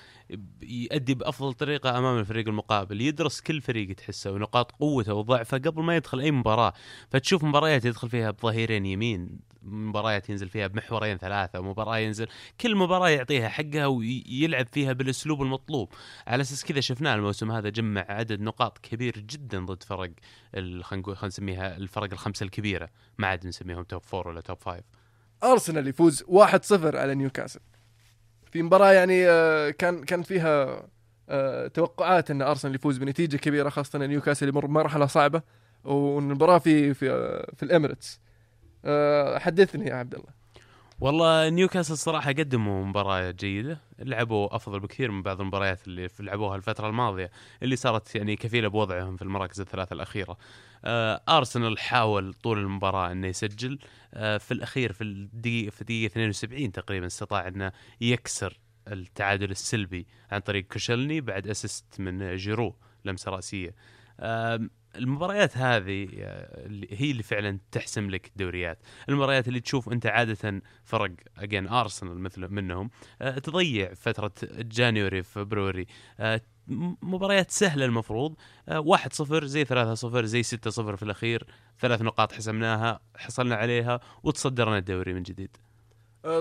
[0.62, 5.96] يؤدي بأفضل طريقة أمام الفريق المقابل يدرس كل فريق تحسه ونقاط قوته وضعفه قبل ما
[5.96, 6.74] يدخل أي مباراة.
[7.10, 12.28] فتشوف مباريات يدخل فيها بظهيرين يمين مباريات ينزل فيها بمحورين ثلاثة ومباراه ينزل
[12.62, 15.94] كل مباراة يعطيها حقها ويلعب فيها بالأسلوب المطلوب.
[16.28, 20.12] على أساس كذا شفناه الموسم هذا جمع عدد نقاط كبير جدا ضد فرق
[20.82, 22.90] خلينا نسميها الفرق الخمسة الكبيرة.
[23.18, 24.84] ما عاد نسميهم top four ولا top five.
[25.44, 27.60] أرسنال يفوز 1-0 على نيوكاسل.
[28.51, 30.83] في مباراة يعني آه، كان كان فيها
[31.29, 35.41] آه، توقعات إن أرسنال يفوز بنتيجة كبيرة خاصة إن نيوكاسل يمر بمرحلة صعبة
[35.83, 38.19] والمباراه في في آه، في الإميريتس.
[39.38, 40.29] حدثني يا عبد الله.
[40.99, 43.79] والله نيوكاسل صراحة قدموا مباراة جيدة.
[43.99, 47.31] لعبوا أفضل بكثير من بعض المباريات اللي لعبوها الفترة الماضية
[47.63, 50.38] اللي صارت يعني كفيلة بوضعهم في المراكز الثلاثة الأخيرة.
[50.86, 53.79] آه أرسنال حاول طول المباراة أنه يسجل.
[54.13, 60.39] آه في الأخير في الدقيقة في دقيقة 72 تقريبا استطاع أنه يكسر التعادل السلبي عن
[60.39, 63.75] طريق كوسيلني بعد assist من جيرو لمسة رأسية.
[64.19, 68.80] آم، المباريات هذه آه، هي اللي فعلا تحسم لك الدوريات.
[69.10, 72.89] المباريات اللي تشوف أنت عادة فرق again ارسنال مثلا منهم
[73.21, 75.86] آه، تضيع فترة جانيوري فبروري
[76.19, 78.36] آه، م- مباريات سهلة المفروض
[78.69, 81.47] آه، 1-0 زي 3-0 زي 6-0 في الأخير.
[81.80, 85.58] ثلاث نقاط حسمناها حصلنا عليها وتصدرنا الدوري من جديد.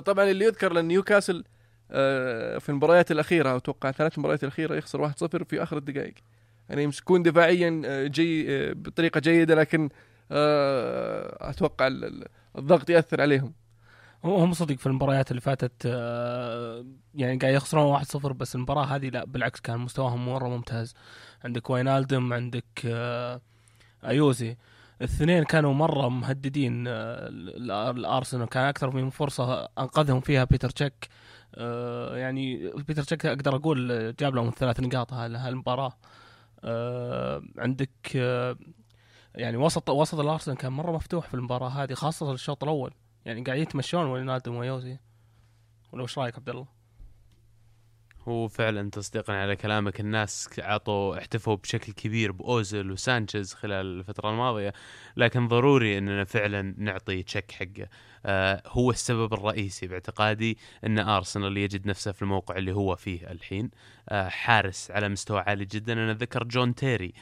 [0.04, 1.44] طبعا اللي يذكر لأن نيوكاسل
[2.61, 6.14] في المباريات الأخيرة أتوقع ثلاث مباريات الأخيرة يخسر 1-0 في آخر الدقائق.
[6.68, 9.88] يعني يمسكون دفاعيا آه، جي آه، بطريقة جيدة لكن
[10.31, 12.26] آه، أتوقع ال- ال-
[12.59, 13.52] الضغط يأثر عليهم.
[14.24, 15.85] هم صدق في المباريات اللي فاتت
[17.14, 20.94] يعني قاعد يخسرون 1-0 بس المباراة هذه لا بالعكس كان مستواهم مرة ممتاز.
[21.44, 22.64] عندك واينالدم عندك
[24.05, 24.57] أيوزي.
[25.00, 28.48] الاثنين كانوا مرة مهددين ال- الأرسنال.
[28.48, 31.09] كان أكثر من فرصة أنقذهم فيها بيتر تشيك.
[32.12, 35.92] يعني بيتر تشيك أقدر أقول جاب لهم ثلاث نقاط هال- هالمباراة.
[37.59, 38.57] عندك آه،
[39.35, 43.59] يعني وسط وسط الأرسنال كان مرة مفتوح في المباراة هذه خاصة الشوط الأول يعني قاعد
[43.59, 44.98] يتمشون وينادوا ويوزي
[45.92, 46.75] ولا وش رأيك عبد الله؟
[48.28, 50.00] هو فعلا تصديقا على كلامك.
[50.00, 54.72] الناس عطوا احتفوا بشكل كبير باوزل وسانشيز خلال الفترة الماضية
[55.16, 57.88] لكن ضروري إننا فعلا نعطي تشيك حقه.
[58.26, 63.70] آه هو السبب الرئيسي باعتقادي إن ارسنال يجد نفسه في الموقع اللي هو فيه الحين.
[64.08, 65.92] آه حارس على مستوى عالي جدا.
[65.92, 67.12] أنا اتذكر جون تيري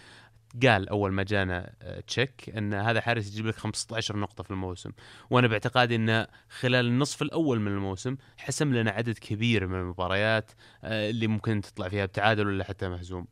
[0.63, 4.91] قال أول ما جانا آه، تشيك إن هذا حارس يجيب لك 15 نقطة في الموسم.
[5.31, 10.51] وأنا باعتقادي انه خلال النصف الأول من الموسم حسم لنا عدد كبير من المباريات
[10.85, 13.27] آه، اللي ممكن تطلع فيها بتعادل ولا حتى مهزوم.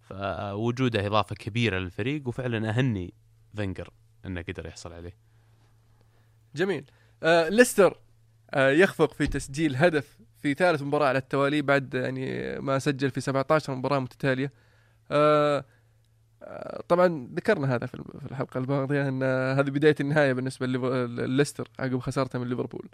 [0.00, 3.14] فوجوده إضافة كبيرة للفريق وفعلا أهني
[3.56, 3.90] فينجر
[4.26, 5.16] إنه قدر يحصل عليه.
[6.54, 6.84] جميل.
[7.22, 7.98] آه ليستر
[8.50, 13.20] آه يخفق في تسجيل هدف في ثالث مباراة على التوالي بعد يعني ما سجل في
[13.20, 14.52] 17 مباراة متتالية.
[15.10, 15.64] آه آه،
[16.88, 17.94] طبعا ذكرنا هذا في
[18.30, 22.88] الحلقة الماضية إن آه، هذه بداية النهاية بالنسبة لليستر عقب خسارته من ليفربول.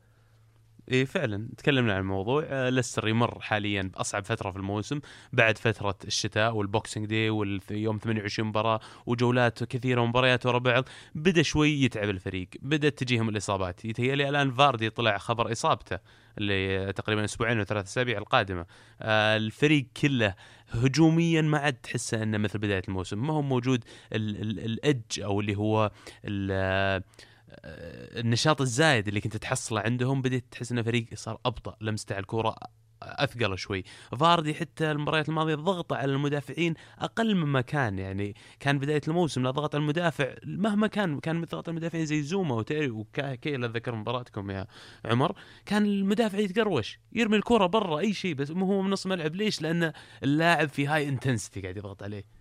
[0.91, 2.45] إيه فعلا تكلمنا عن الموضوع.
[2.49, 5.01] آه، ليستر يمر حاليا بأصعب فترة في الموسم
[5.33, 11.43] بعد فترة الشتاء وال Boxing Day واليوم 28 مباراة وجولات كثيرة ومباريات ورا بعض بدأ
[11.43, 13.85] شوي يتعب الفريق بدات تجيهم الإصابات.
[13.85, 15.99] يتهيألي الآن فاردي طلع خبر إصابته
[16.39, 18.67] اللي تقريبا أسبوعين أو ثلاث أسابيع القادمة.
[19.01, 20.35] آه، الفريق كله
[20.71, 23.27] هجوميا ما عاد تحسه إنه مثل بداية الموسم.
[23.27, 25.91] ما هو موجود ال- ال- الإدج أو اللي هو
[27.49, 32.57] النشاط الزايد اللي كنت تحصله عندهم بديت تحس ان فريق صار أبطأ لمسته على الكورة
[33.03, 33.85] أثقل شوي.
[34.19, 39.51] فاردي حتى المباريات الماضية ضغطه على المدافعين أقل مما كان يعني كان بداية الموسم لا
[39.51, 44.67] ضغط على المدافع مهما كان كان ضغط المدافعين زي زوما وتيري وكيهل أتذكر مباراتكم يا
[45.05, 45.33] عمر.
[45.67, 49.93] كان المدافع يتقروش يرمي الكره برا أي شيء بس هو من نص ملعب ليش؟ لأن
[50.23, 52.36] اللاعب في high intensity قاعد يضغط عليه.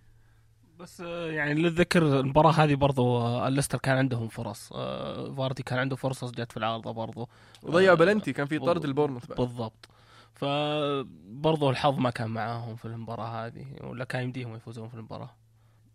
[0.78, 4.72] بس آه، يعني للذكر المباراة هذه برضو آه، الليستر كان عندهم فرص.
[4.72, 7.28] آه، فاردي كان عنده فرصة جت في العارضة برضو.
[7.62, 9.26] وضيع بلنتي كان في طرد البورنموث.
[9.26, 9.88] بالضبط.
[10.34, 15.30] فبرضو الحظ ما كان معاهم في المباراة هذه ولا كان يمديهم يفوزون في المباراة.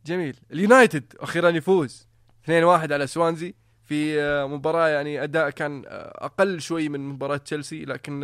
[0.06, 0.38] جميل.
[0.52, 2.08] اليونايتد أخيرا يفوز
[2.44, 8.24] 2-1 على سوانزي في مباراة يعني أداء كان أقل شوي من مباراة تشيلسي لكن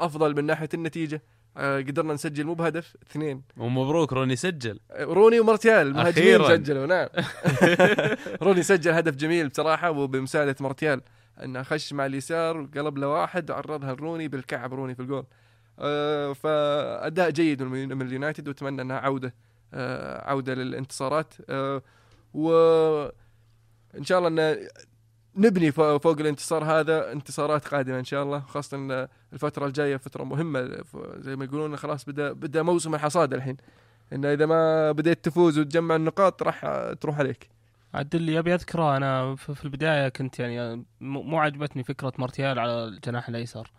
[0.00, 1.16] أفضل من ناحية النتيجة.
[1.16, 3.42] آه، قدرنا نسجل مو بهدف اثنين.
[3.56, 4.80] ومبروك روني سجل.
[5.00, 6.56] روني ومارتيال المهاجمين أخيراً.
[6.56, 7.08] سجلوا نعم.
[8.42, 11.00] روني سجل هدف جميل بصراحة وبمساعدة مارتيال
[11.44, 15.24] انه خش مع اليسار وقلب له واحد وعرضها لروني بالكعب روني في الجول.
[15.78, 19.34] آه فأداء جيد من اليونايتد وأتمنى أنها عودة
[19.74, 21.34] آه عودة للانتصارات.
[21.50, 21.82] آه
[22.34, 24.68] وان شاء الله أن
[25.36, 30.84] نبني فوق الانتصار هذا انتصارات قادمة إن شاء الله خاصة إن الفترة الجاية فترة مهمة
[31.16, 33.56] زي ما يقولون خلاص بدا بدأ موسم الحصاد الحين.
[34.12, 36.60] انه إذا ما بديت تفوز وتجمع النقاط راح
[37.00, 37.48] تروح عليك.
[37.94, 43.28] عاد اللي أبي أذكره أنا في البداية كنت يعني مو عجبتني فكرة مارتيال على الجناح
[43.28, 43.70] الأيسر.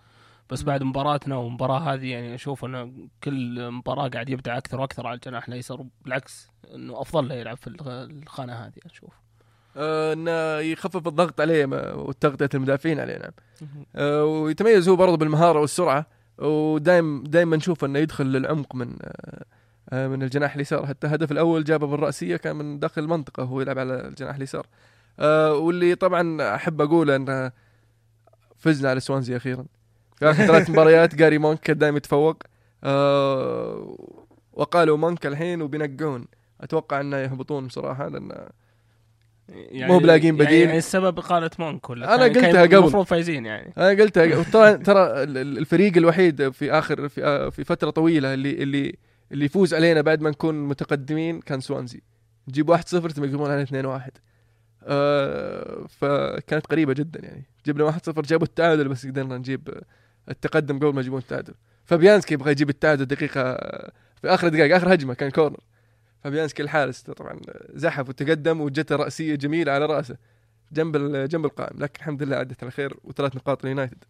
[0.50, 5.16] بس بعد مباراتنا والمباراة هذه يعني أشوف إنه كل مباراة قاعد يبدع أكثر وأكثر على
[5.16, 9.23] الجناح الأيسر بالعكس إنه أفضل له يلعب في الخ- الخانة هذه أشوف.
[9.78, 13.32] انه يخفف الضغط عليه ما- وتغطية المدافعين عليه نعم.
[13.96, 16.06] آه ويتميز هو برضه بالمهارة والسرعة
[16.38, 19.46] ودايم دايما نشوف إنه يدخل للعمق من آه
[19.90, 20.86] آه، من الجناح اليسار.
[20.86, 24.66] حتى الهدف الأول جابه بالرأسية كان من داخل المنطقة وهو يلعب على الجناح اليسار.
[25.20, 27.52] آه واللي طبعا أحب أقوله إنه
[28.58, 29.66] فزنا على سوانزي أخيرا.
[30.16, 32.44] في آخر ثلاث مباريات جاري مونك كان دايم يتفوق.
[32.84, 33.98] آه
[34.54, 36.26] وقالوا مونك الحين وبينقعون
[36.62, 38.50] أتوقع إنه يهبطون بصراحة لأن
[39.50, 40.52] يعني مو بلاقين بديل.
[40.52, 42.76] يعني, يعني السبب اقاله مونك ولا أنا كان- كان قلتها قبل.
[42.78, 43.74] المفروض فايزين يعني.
[43.78, 48.64] أنا قلتها ترى ترى ال- ال- الفريق الوحيد في اخر في في فترة طويلة اللي
[48.64, 48.96] اللي
[49.32, 52.02] اللي يفوز علينا بعد ما نكون متقدمين كان سوانزي.
[52.50, 54.12] نجيب 1-0 ثم يقلبون علينا 2-1
[54.84, 57.44] آه فكانت قريبة جدا يعني.
[57.66, 59.70] جبنا 1-0 جابوا التعادل بس قدرنا نجيب
[60.30, 61.54] التقدم قبل ما يجيبون التعادل.
[61.86, 65.60] فبيانسكي يبغى يجيب التعادل دقيقة آه، في آخر دقائق آخر هجمة كان كورنر.
[66.24, 70.18] فبيانسكي الحارس طبعا زحف وتقدم وجته رأسية جميلة على رأسه.
[70.72, 70.98] جنب
[71.30, 71.80] جنب القائم.
[71.80, 74.04] لكن الحمد لله عدت على خير وثلاث نقاط لليونايتد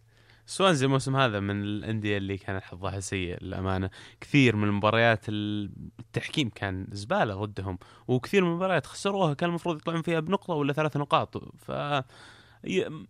[0.46, 3.90] سوانزي الموسم هذا من الأندية اللي كانت حظها سيء للأمانة.
[4.20, 10.20] كثير من المباريات التحكيم كان زبالة ضدهم وكثير من المباريات خسروها كان المفروض يطلعون فيها
[10.20, 11.36] بنقطة ولا ثلاث نقاط.
[11.58, 11.70] ف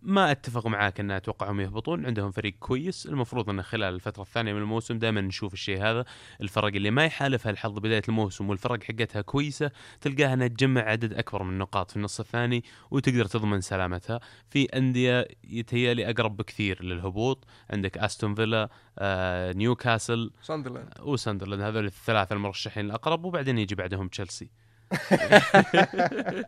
[0.01, 2.05] ما أتفق معاك إن أتوقعهم يهبطون.
[2.05, 3.05] عندهم فريق كويس.
[3.05, 6.05] المفروض انه خلال الفترة الثانية من الموسم دائما نشوف الشيء هذا.
[6.41, 11.43] الفرق اللي ما يحالفها الحظ بداية الموسم والفرق حقتها كويسة تلقاها إنها تجمع عدد أكبر
[11.43, 14.19] من النقاط في النص الثاني وتقدر تضمن سلامتها.
[14.49, 17.45] في أندية يتهيألي أقرب بكثير للهبوط.
[17.69, 20.89] عندك أستون فيلا آه، نيوكاسل ساندرلاند.
[21.01, 21.61] وساندرلاند.
[21.61, 24.64] هذول الثلاثة المرشحين الأقرب وبعدين يجي بعدهم تشيلسي.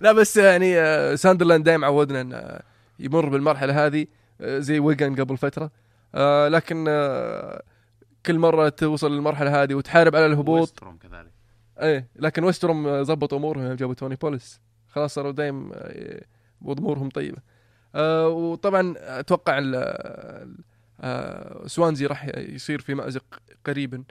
[0.00, 2.62] لا بس يعني آه، ساندرلاند دائما عودنا انه آه،
[2.98, 4.06] يمر بالمرحلة هذه
[4.40, 5.70] آه، زي ويجن قبل فترة.
[6.48, 6.84] لكن
[8.26, 10.60] كل مرة توصل للمرحلة هذه وتحارب على الهبوط.
[10.60, 11.30] ويست بروم كذلك.
[11.80, 16.22] إيه لكن ويست بروم ضبط أمورهم جابوا توني بوليس خلاص صاروا دايم آه،
[16.62, 17.38] امورهم طيبة.
[18.26, 20.56] وطبعا أتوقع ال-
[21.66, 23.24] سوانزي راح يصير في مأزق
[23.66, 24.04] قريبا.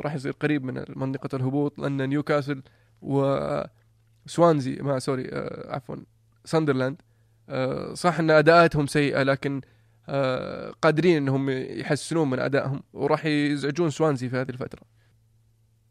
[0.00, 2.62] راح يصير قريب من منطقة الهبوط لأن نيوكاسل
[3.02, 5.96] وسوانزي ما sorry آه، عفوا
[6.44, 7.02] ساندرلاند
[7.48, 9.60] آه، صح أن أداءاتهم سيئة لكن
[10.08, 14.80] آه، قادرين أنهم يحسنون من أدائهم وراح يزعجون سوانزي في هذه الفترة.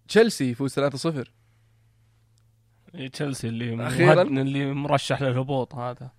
[0.07, 1.31] تشيلسي يفوز 3-0
[2.95, 4.23] إيه، تشيلسي اللي أخيراً.
[4.23, 6.11] مهد- اللي مرشح للهبوط هذا.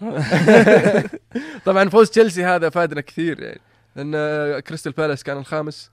[1.66, 3.60] طبعا فوز تشيلسي هذا فادنا كثير يعني
[3.96, 5.90] لأن كريستال بالاس كان الخامس.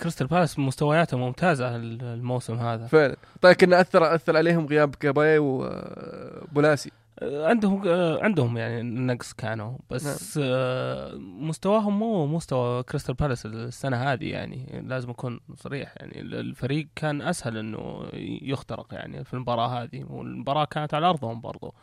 [0.00, 2.86] كريستال بالاس مستوياته ممتازة الموسم هذا.
[2.86, 3.16] فعلا.
[3.40, 6.90] طيب كنا اثر أثر عليهم غياب كاباي وبولاسي
[7.22, 14.30] عندهم آه، عندهم يعني نقص كانوا بس آه، مستواهم مو مستوى كريستال بالاس السنة هذه
[14.30, 16.20] يعني لازم اكون صريح يعني.
[16.20, 18.08] الفريق كان أسهل إنه
[18.42, 21.74] يخترق يعني في المباراة هذه والمباراة كانت على أرضهم برضو.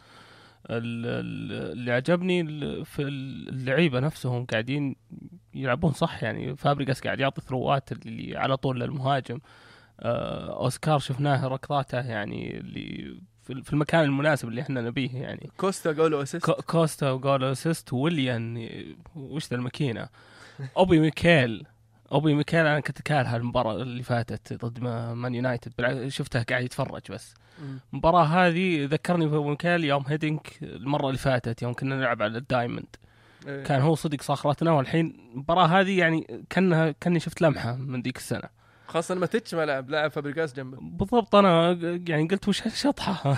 [0.69, 2.43] اللي عجبني
[2.85, 4.95] في اللعيبة نفسهم قاعدين
[5.53, 9.39] يلعبون صح يعني فابريجاس قاعد يعطي through ات اللي على طول للمهاجم.
[9.99, 15.49] آه، أوسكار شفناه ركضاته يعني اللي في المكان المناسب اللي إحنا نبيه يعني.
[15.57, 18.69] كوستا goal و assist كو- كوستا و goal assist ويليان
[19.15, 20.09] وش ذا الماكينة؟
[20.77, 21.65] أوبي ميكيل.
[22.11, 26.07] أوبي ميكيل أنا كنت كارهه المباراة اللي فاتت ضد ما- مان يونايتد.
[26.07, 27.33] شفته قاعد يتفرج بس.
[27.93, 32.44] المباراة هذه ذكرني في ميكيل يوم هيدنك المرة اللي فاتت يوم كنا نلعب على ال
[32.44, 32.95] diamond.
[33.47, 33.63] إيه.
[33.63, 38.49] كان هو صدق صخرتنا والحين المباراة هذه يعني كانها كأني شفت لمحة من ذيك السنة.
[38.87, 40.77] خاصة ماتيتش ما لعب لاعب فابريجاس جنبه.
[40.81, 41.71] بالضبط أنا
[42.07, 43.37] يعني قلت وش هالشطحة؟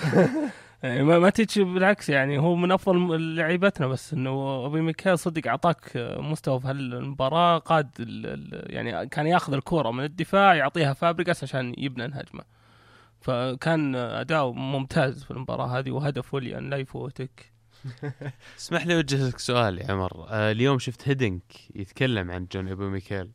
[0.82, 5.92] يعني ما, تجي بالعكس يعني هو من أفضل لعيبتنا بس إنه أوبي ميكيل صدق أعطاك
[5.96, 7.90] مستوى في هالمباراة قاد
[8.66, 12.42] يعني كان ياخذ الكورة من الدفاع يعطيها فابريجاس عشان يبنى الهجمة.
[13.20, 17.52] فكان اداؤه ممتاز في المباراة هذه وهدف ويليان لا يفوتك.
[18.58, 20.26] اسمح لي أوجه لك سؤال يا عمر.
[20.28, 21.42] آه اليوم شفت هيدنك
[21.74, 23.30] يتكلم عن جون أوبي ميكيل.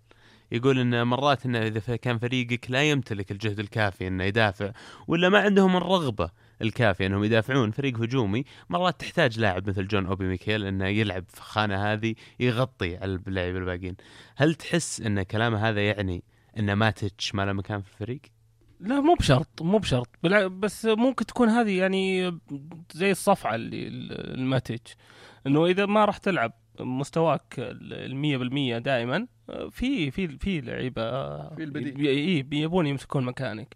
[0.52, 4.72] يقول إن مرات إنه إذا كان فريقك لا يمتلك الجهد الكافي إنه يدافع
[5.08, 6.30] ولا ما عندهم الرغبة
[6.62, 11.38] الكافية إنهم يدافعون فريق هجومي مرات تحتاج لاعب مثل جون اوبي ميكيل إنه يلعب في
[11.38, 13.96] الخانه هذه يغطي على اللعيبه الباقيين.
[14.36, 16.24] هل تحس إن كلامه هذا يعني
[16.60, 18.22] ان ماتيتش ما له مكان في الفريق؟
[18.84, 20.10] لا مو بشرط مو بشرط
[20.48, 22.32] بس ممكن تكون هذه يعني
[22.94, 23.88] زي الصفعة اللي
[24.34, 24.80] لماتيتش
[25.48, 29.28] إنه إذا ما راح تلعب مستواك المية بالمية دائما
[29.72, 31.12] في في في لعيبة
[31.56, 32.08] في البديل.
[32.08, 33.76] إي بيبون يمسكون مكانك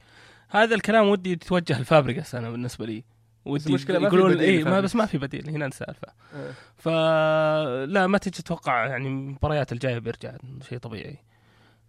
[0.49, 3.03] هذا الكلام ودي يتوجه لفابريجاس أنا بالنسبة لي
[3.45, 4.81] ودي في يقولون بديل إي ما.
[4.81, 6.51] بس ما في بديل هنا السالفه إيه.
[6.75, 10.37] فلا ما تجي تتوقع يعني المباريات الجاية بيرجع
[10.69, 11.17] شيء طبيعي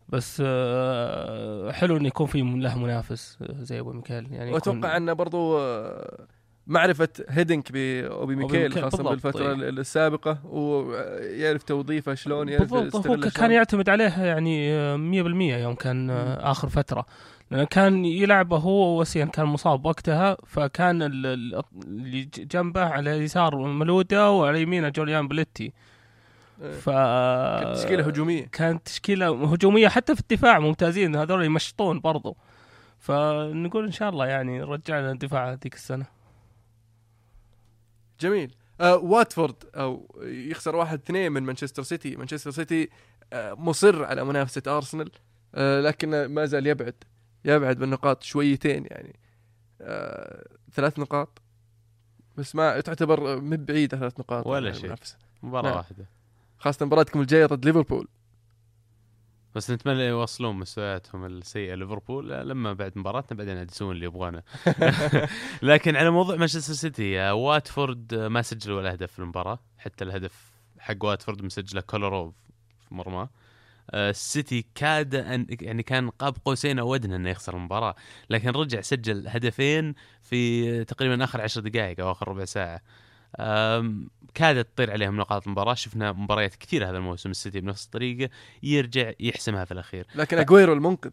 [0.08, 5.12] بس آه، حلو انه يكون في له منافس آه، زي أوبي ميكيل يعني وأتوقع أنه
[5.12, 6.26] برضو آه،
[6.66, 9.54] معرفة هيدنك باوبي ميكيل بالضبط، بالفترة إيه.
[9.54, 13.50] السابقة ويعرف توظيفه شلون يعرف بالضبط هو كان.
[13.50, 17.06] يعتمد عليه يعني آه، 100% يوم كان آخر فترة
[17.50, 23.56] لأنه كان يلعب هو وإيسيان كان مصاب وقتها فكان ال- ال- اللي جنبه على اليسار
[23.56, 25.72] ملودة وعلى يمينه جوليانو بيليتي.
[26.58, 28.46] ف كانت تشكيلة هجومية.
[28.46, 32.36] كانت تشكيلة هجومية حتى في الدفاع ممتازين هذول يمشطون برضو.
[32.98, 36.06] فنقول إن شاء الله يعني رجعنا الدفاع هذيك السنة.
[38.20, 38.54] جميل.
[38.80, 42.16] آه واتفورد أو يخسر واحد اثنين من مانشستر سيتي.
[42.16, 42.90] مانشستر سيتي
[43.32, 45.10] آه مصر على منافسة أرسنال.
[45.54, 46.94] آه لكن ما زال يبعد
[47.44, 49.18] يبعد بالنقاط شويتين يعني.
[49.80, 51.42] آه ثلاث نقاط.
[52.36, 54.94] بس ما تعتبر من بعيدة ثلاث نقاط ولا شيء.
[55.42, 55.76] مباراة نعم.
[55.76, 56.17] واحدة.
[56.58, 58.08] خاصة مباراتكم الجاية ضد ليفربول.
[59.54, 64.42] بس نتمنى يوصلون مستوياتهم السيئة ليفربول لما بعد مباراتنا بعدين عاد يسوون اللي يبغونه.
[65.62, 69.58] لكن على موضوع مانشستر سيتي واتفورد ما سجل ولا هدف في المباراة.
[69.78, 72.34] حتى الهدف حق واتفورد مسجله كولوروف
[72.88, 73.30] في مرماه
[73.94, 77.94] السيتي كاد أن يعني كان قاب قوسين أو أدنى إنه يخسر المباراة.
[78.30, 82.82] لكن رجع سجل هدفين في تقريبا آخر عشر دقائق أو آخر ربع ساعة.
[84.34, 85.74] كادت تطير عليهم نقاط المباراة.
[85.74, 88.30] شفنا مباريات كثيرة هذا الموسم السيتي بنفس الطريقة
[88.62, 90.06] يرجع يحسمها في الأخير.
[90.14, 91.10] لكن أجويرو المنقذ.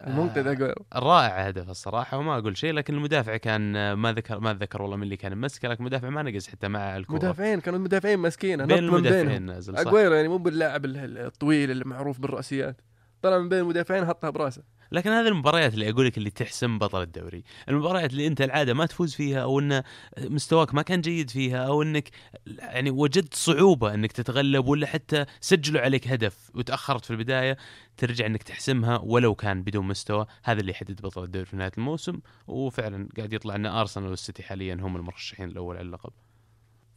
[0.00, 0.06] آه.
[0.08, 0.84] المنقذ أجويرو.
[0.94, 2.72] رائع هدف الصراحة وما أقول شيء.
[2.72, 6.22] لكن المدافع كان ما ذكر ما أتذكر والله من اللي كان ممسكه لكن المدافع ما
[6.22, 7.16] نقز حتى مع الكورة.
[7.18, 12.20] مدافعين كانوا المدافعين ماسكينه بين المدافعين نازل أجويرو يعني مو باللاعب ال- الطويل اللي معروف
[12.20, 12.80] بالرأسيات.
[13.22, 14.62] طلع من بين المدافعين حطها براسه.
[14.92, 18.86] لكن هذه المباريات اللي أقول لك اللي تحسم بطل الدوري، المباريات اللي أنت العادة ما
[18.86, 19.82] تفوز فيها أو أن
[20.18, 22.10] مستواك ما كان جيد فيها أو أنك
[22.46, 27.56] يعني وجدت صعوبة أنك تتغلب ولا حتى سجلوا عليك هدف وتأخرت في البداية
[27.96, 32.20] ترجع أنك تحسمها ولو كان بدون مستوى، هذا اللي يحدد بطل الدوري في نهاية الموسم
[32.46, 36.12] وفعلا قاعد يطلع أن أرسنال والسيتي حاليا هم المرشحين الأول على اللقب.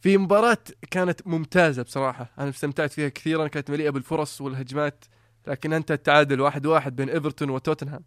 [0.00, 0.58] في مباراة
[0.90, 2.30] كانت ممتازة بصراحة.
[2.38, 5.04] أنا استمتعت فيها كثيرا كانت مليئة بالفرص والهجمات.
[5.46, 8.04] لكن أنت التعادل واحد واحد بين إيفرتون وتوتنهام.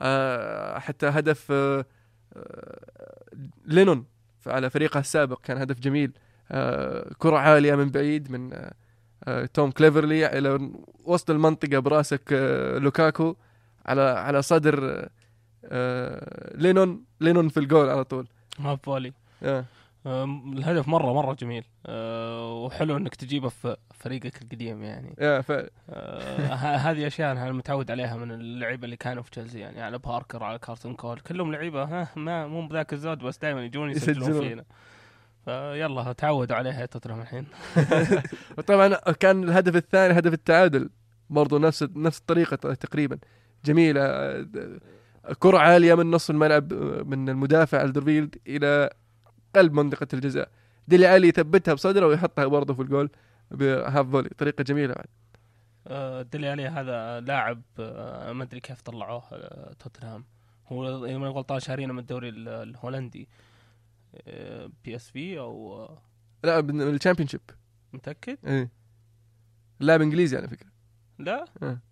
[0.00, 1.84] آه حتى هدف آه
[2.36, 3.24] آه
[3.66, 4.04] لينون
[4.46, 6.12] على فريقه السابق كان هدف جميل.
[7.18, 8.70] كرة عالية من بعيد من
[9.54, 10.70] توم كليفرلي إلى
[11.04, 12.32] وسط المنطقة براس
[12.82, 13.36] لوكاكو
[13.86, 15.08] على على صدر
[16.54, 17.04] لينون.
[17.20, 18.28] لينون في الجول على طول.
[18.60, 19.12] half volley.
[20.06, 21.64] الهدف مرة مرة جميل.
[21.86, 25.14] أه، وحلو إنك تجيبه في فريقك القديم يعني.
[25.18, 29.82] يا فعلا أه، هذه أشياء أنا متعود عليها من اللعيبة اللي كانوا في تشيلسي يعني
[29.82, 31.20] على باركر على كارلتون كول.
[31.20, 34.40] كلهم لعيبة ها ما مو بذاك الزود بس دائما يجون يسجلون.
[34.48, 34.64] فينا.
[35.44, 37.46] فيلا تعودوا عليها توتنهام الحين.
[38.58, 40.90] وطبعا كان الهدف الثاني هدف التعادل.
[41.30, 43.18] برضو نفس نفس الطريقة تقريبا.
[43.64, 44.02] جميلة.
[45.38, 46.72] كرة عالية من نص الملعب
[47.06, 48.90] من المدافع ألدرفيريلد إلى
[49.56, 50.50] قلب منطقة الجزاء.
[50.88, 53.10] ديلي علي يثبتها بصدره ويحطها برضه في الجول
[53.50, 55.06] ب half volley طريقة جميلة بعد.
[55.86, 60.24] أه، ديلي علي هذا لاعب أه، ما أدري كيف طلعوه أه، توتنهام.
[60.66, 63.28] هو اذا ماني غلطان شارينه من الدوري ال- الهولندي.
[64.84, 65.88] PSV أو
[66.44, 67.40] لا من ال Championship
[67.92, 68.70] متأكد؟ إيه.
[69.80, 70.68] لاعب إنجليزي على فكرة.
[71.18, 71.87] لا؟ شاريه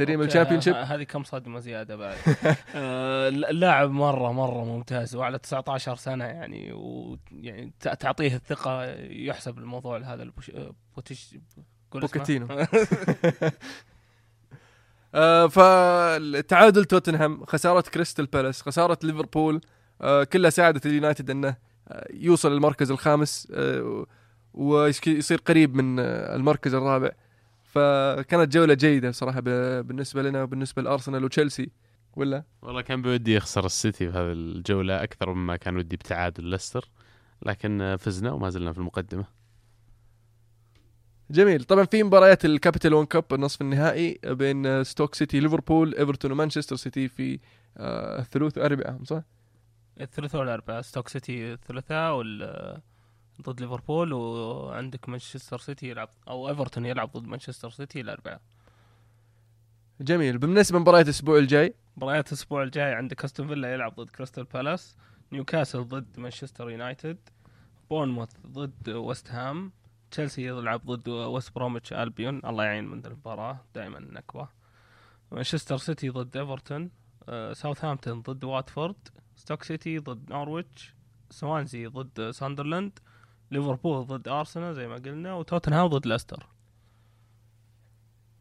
[0.00, 2.16] okay، ال Championship هذه كم صدمة زيادة بعد.
[2.74, 10.22] آه، اللاعب مرة مرة ممتاز وعلى 19 سنة يعني ويعني تعطيه الثقة يحسب الموضوع هذا
[10.22, 10.50] البوش...
[10.50, 11.64] آه، بوتش اسمه.
[11.92, 12.46] بوكيتينو.
[15.14, 19.60] آه فالتعادل توتنهام خسارة كريستال بالاس خسارة ليفربول
[20.32, 21.56] كلها ساعدت اليونايتد أنه
[22.10, 23.52] يوصل للمركز الخامس
[24.54, 27.10] ويصير قريب من المركز الرابع.
[27.74, 31.70] فكانت جولة جيدة صراحة ب- بالنسبة لنا وبالنسبة لأرسنال وتشيلسي
[32.16, 36.88] ولا والله كان بودي يخسر السيتي في هذه الجولة أكثر مما كان ودي بتعادل ليستر
[37.46, 39.24] لكن فزنا وما زلنا في المقدمة.
[41.30, 46.32] جميل طبعا في مباريات ال Capital One Cup النصف النهائي بين ستوك سيتي ليفربول إيفرتون
[46.32, 47.38] ومانشستر سيتي في
[47.76, 49.22] آه، الثلوث واربعاء صح؟
[50.00, 52.80] الثلاثاء والأربعاء ستوك سيتي الثلاثاء وال
[53.42, 58.40] ضد ليفربول وعندك مانشستر سيتي يلعب أو إيفرتون يلعب ضد مانشستر سيتي الاربعاء
[60.00, 60.38] جميل.
[60.38, 64.96] بالنسبة لمباريات الأسبوع الجاي؟ مباريات الأسبوع الجاي عندك أستون فيلا يلعب ضد كريستال بالاس
[65.32, 67.18] نيوكاسل ضد مانشستر يونايتد
[67.90, 69.72] بورنموث ضد ويست هام
[70.10, 72.40] تشيلسي يلعب ضد ويست بروميتش ألبيون.
[72.44, 74.48] الله يعين من المباراة دائما نكبة.
[75.32, 76.90] مانشستر سيتي ضد إيفرتون
[77.28, 80.94] آه، ساوثهامبتون ضد واتفورد ستوك سيتي ضد نورويتش
[81.30, 82.98] سوانزي ضد ساندرلاند
[83.50, 86.46] ليفربول ضد أرسنال زي ما قلنا وتوتنهام ضد ليستر.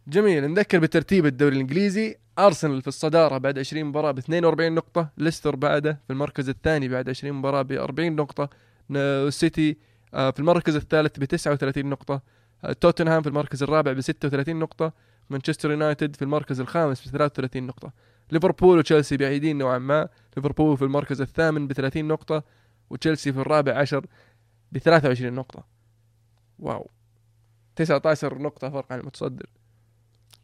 [0.07, 0.51] جميل.
[0.51, 2.15] نذكر بترتيب الدوري الإنجليزي.
[2.39, 5.09] أرسنال في الصدارة بعد 20 مباراة ب 42 نقطة.
[5.17, 8.49] ليستر بعده في المركز الثاني بعد 20 مباراة ب 40 نقطه
[8.91, 9.77] السيتي
[10.13, 12.21] آه، في المركز الثالث ب 39 نقطة.
[12.63, 14.93] آه، توتنهام في المركز الرابع ب 36 نقطة.
[15.29, 17.91] مانشستر يونايتد في المركز الخامس ب 33 نقطة.
[18.31, 20.07] ليفربول وتشيلسي بعيدين نوعا ما.
[20.37, 22.43] ليفربول في المركز الثامن ب 30 نقطة
[22.89, 24.05] وتشيلسي في الرابع عشر
[24.73, 25.63] ب 23 نقطة.
[26.59, 26.89] واو.
[27.75, 29.45] 19 نقطة فرق عن المتصدر.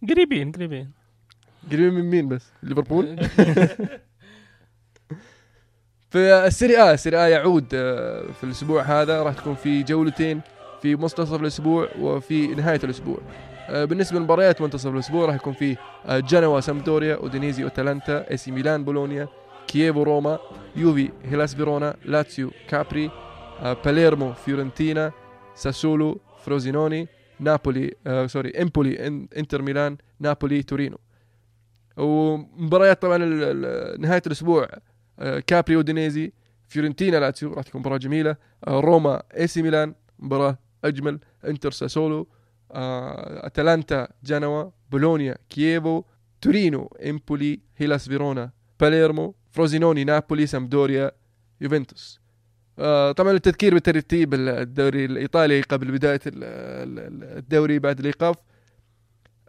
[0.09, 0.91] قريبين قريبين.
[1.71, 3.05] قريبين من مين بس؟ ليفربول؟
[6.11, 7.67] في السيري آ السيري آ يعود
[8.33, 9.23] في الأسبوع هذا.
[9.23, 10.41] راح تكون في جولتين
[10.81, 13.17] في منتصف الأسبوع وفي نهاية الأسبوع.
[13.69, 15.77] آه، بالنسبة لمباريات منتصف الأسبوع راح يكون في
[16.09, 19.27] جنوا سامبدوريا أودينيزي واتلانتا إي سي ميلان بولونيا
[19.67, 20.39] كييفو روما
[20.75, 23.11] يوفي هيلاس فيرونا لاتسيو كاربي
[23.63, 25.11] باليرمو فيورنتينا
[25.55, 27.07] ساسولو فروزينوني
[27.39, 29.07] نابولي آه sorry امبولي
[29.37, 30.97] انتر ميلان نابولي تورينو
[31.97, 33.17] ومباريات طبعا
[33.97, 34.67] نهايه الأسبوع
[35.19, 36.33] آه، كاربي اودينيزي
[36.67, 38.35] فيورنتينا لاتسيو راح تكون مباراه جميله
[38.67, 42.27] آه، روما اي سي ميلان مباراه اجمل انتر ساسولو
[42.71, 46.03] آه، اتلانتا جنوا بولونيا كييفو
[46.41, 51.11] تورينو امبولي هيلاس فيرونا باليرمو فروزينوني نابولي سامبدوريا
[51.61, 52.18] يوفنتوس
[53.17, 58.35] طبعا التذكير بترتيب الدوري الإيطالي قبل بداية ال- ال- الدوري بعد الإيقاف.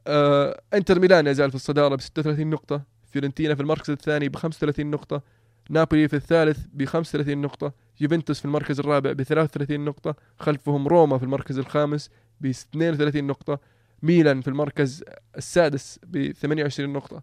[0.07, 4.91] آه، إنتر ميلان يزال في الصدارة ب 36 نقطة فيورنتينا في المركز الثاني ب 35
[4.91, 5.23] نقطة
[5.71, 11.19] نابولي في الثالث ب 35 نقطة يوفنتوس في المركز الرابع ب 33 نقطة خلفهم روما
[11.19, 12.11] في المركز الخامس
[12.41, 13.61] ب 32 نقطة
[14.03, 15.05] ميلان في المركز
[15.37, 17.23] السادس ب 28 نقطة.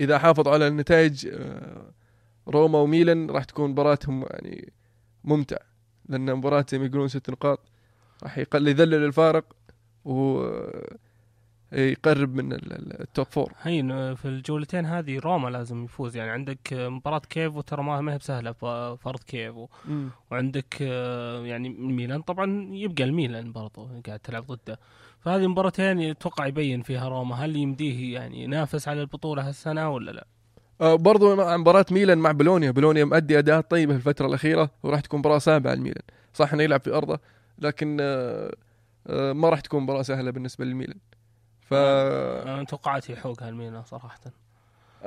[0.00, 1.90] إذا حافظوا على النتائج آه،
[2.48, 4.72] روما وميلان راح تكون مباراتهم يعني
[5.24, 5.56] ممتع
[6.08, 7.60] لأن مباراة زي ما يقولون ست نقاط
[8.22, 9.44] راح يقل يذلل الفارق
[10.04, 10.74] ويقرب
[12.34, 13.52] من ال- ال- ال top four.
[13.62, 16.16] هين في الجولتين هذه روما لازم يفوز.
[16.16, 18.52] يعني عندك مباراة كيفو ترى ما هي بسهلة
[18.96, 19.68] أرض كيفو
[20.30, 22.22] وعندك آه، يعني ميلان.
[22.22, 24.78] طبعا يبقى الميلان برضه قاعد تلعب ضده.
[25.20, 27.34] فهذه مباراتين يتوقع يبين فيها روما.
[27.36, 30.26] هل يمديه يعني ينافس على البطولة هالسنة ولا لا؟
[30.80, 32.70] آه، برضو مباراة ميلان مع بولونيا.
[32.70, 36.02] بولونيا مؤدي أداء طيبة في الفترة الأخيرة وراح تكون مباراة صعبة على الميلان
[36.34, 37.18] صح إنه يلعب في أرضه
[37.58, 38.54] لكن آه،
[39.06, 40.98] آه، ما راح تكون مباراة سهلة بالنسبة للميلان.
[41.60, 44.20] ف أنا توقعت يحوقها الميلان صراحة.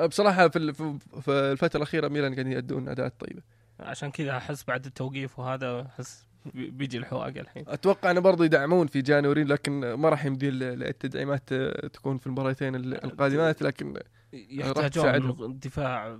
[0.08, 3.42] بصراحة في ال- في- في الفترة الأخيرة ميلان قاعدين يأدون أداء طيبة.
[3.80, 7.64] عشان كذا أحس بعد التوقيف وهذا أحس بي- بيجي الحواق الحين.
[7.68, 11.54] أتوقع إنه برضه يدعمون في جانوري لكن ما راح يمدي ال- التدعيمات
[11.94, 13.94] تكون في المباراتين ال- القادمات لكن
[14.34, 15.60] يحتاجون.
[15.60, 16.18] دفاع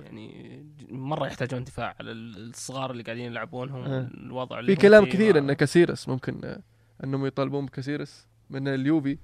[0.00, 4.10] يعني مرة يحتاجون دفاع على الصغار اللي قاعدين يلعبونهم آه.
[4.14, 6.62] الوضع اللي في كلام كثير إن كاسيرس ممكن آه،
[7.04, 9.18] إنهم يطالبون بكاسيرس من اليوفي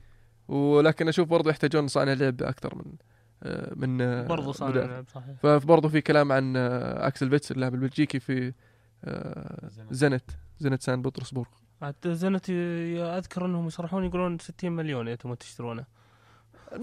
[0.48, 2.84] ولكن أشوف برضه يحتاجون صانع لعب أكثر من
[3.42, 4.92] آه، من آه، برضو صار مدافع.
[4.92, 8.52] لعب صحيح فبرضه في كلام عن أكسل فيتسل اللاعب البلجيكي في
[9.90, 11.48] زنت زنت سان بطرسبورغ
[12.06, 15.84] زنت أذكر إنهم يصرحون يقولون 60 مليون يا تبغون تشترونه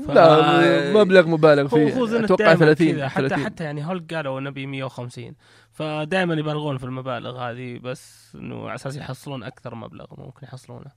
[0.08, 2.24] ف- لا مبلغ مبالغ فيه.
[2.26, 5.34] أتوقع دائما 30 كذا حتى 30 حتى يعني هولك قالوا نبي 150
[5.72, 10.92] فدائما يبالغون في المبالغ هذه بس إنه على أساس يحصلون أكثر مبلغ ممكن يحصلونه.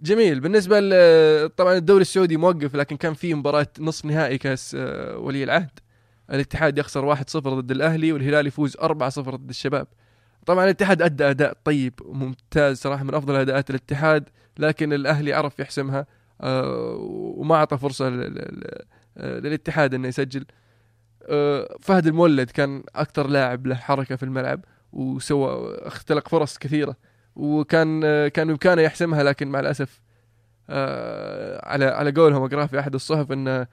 [0.00, 0.40] جميل.
[0.40, 5.44] بالنسبة ل طبعا الدوري السعودي موقف لكن كان في مباراة نصف نهائي كأس آه، ولي
[5.44, 5.70] العهد.
[6.30, 8.82] الاتحاد يخسر 1-0 ضد الأهلي والهلال يفوز 4-0
[9.36, 9.86] ضد الشباب.
[10.46, 16.06] طبعا الاتحاد أدى أداء طيب وممتاز صراحة من أفضل أداءات الاتحاد لكن الأهلي عرف يحسمها.
[16.40, 20.44] وما أعطى فرصة آه، للاتحاد إنه يسجل.
[21.28, 26.96] آه، فهد المولد كان أكثر لاعب له حركة في الملعب وسوى اختلق فرص كثيرة
[27.36, 30.00] وكان آه، كان بإمكانه يحسمها لكن مع الأسف
[30.70, 33.66] آه، على على قولهم اقراه في أحد الصحف انه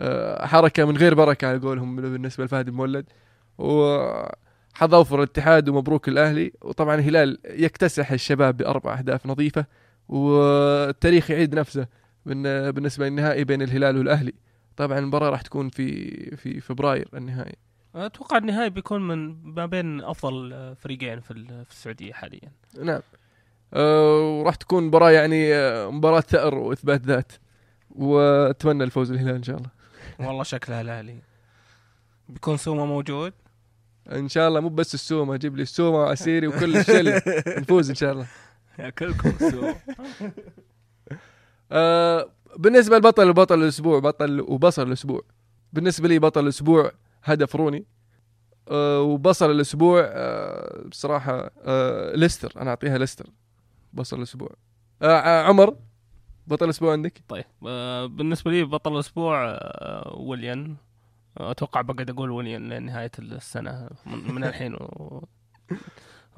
[0.00, 3.06] آه، حركة من غير بركة على قولهم بالنسبة لفهد المولد.
[3.58, 6.52] وحظ أوفر الاتحاد ومبروك الأهلي.
[6.62, 9.64] وطبعا الهلال يكتسح الشباب بأربع أهداف نظيفة
[10.08, 11.86] والتاريخ يعيد نفسه.
[12.70, 14.32] بالنسبة للنهائي بين الهلال والأهلي.
[14.76, 17.56] طبعا المباراة راح تكون في في فبراير النهائي.
[17.94, 22.52] أتوقع النهائي بيكون من ما بين أفضل فريقين في ال- في السعودية حاليا.
[22.82, 23.00] نعم.
[23.74, 27.32] أه وراح تكون مباراة يعني آه، مباراة ثأر وإثبات ذات.
[27.90, 29.70] وأتمنى الفوز الهلال إن شاء الله.
[30.18, 31.18] والله شكلها الأهلي.
[32.28, 33.32] بيكون سوما موجود؟
[34.12, 34.60] إن شاء الله.
[34.60, 37.22] مو بس السومة أجيب لي السومة وعسيري وكل الشلة.
[37.60, 38.26] نفوز إن شاء الله.
[38.78, 39.74] ياكلكم سوما
[41.72, 45.22] أه بالنسبة لبطل بطل الأسبوع بطل وبصل الأسبوع.
[45.72, 46.92] بالنسبة لي بطل الأسبوع
[47.24, 47.86] هدف روني.
[48.68, 52.52] أه وبصل الأسبوع أه بصراحة أه ليستر.
[52.62, 53.26] أنا أعطيها ليستر.
[53.92, 54.50] بصل الأسبوع.
[55.02, 55.76] آه، عمر
[56.46, 60.76] بطل الأسبوع عندك؟ طيب آه، بالنسبة لي بطل الأسبوع آه، ويليان.
[61.36, 64.74] أتوقع بقعد أقول ويليان لنهاية السنة من من الحين.
[64.74, 65.24] و...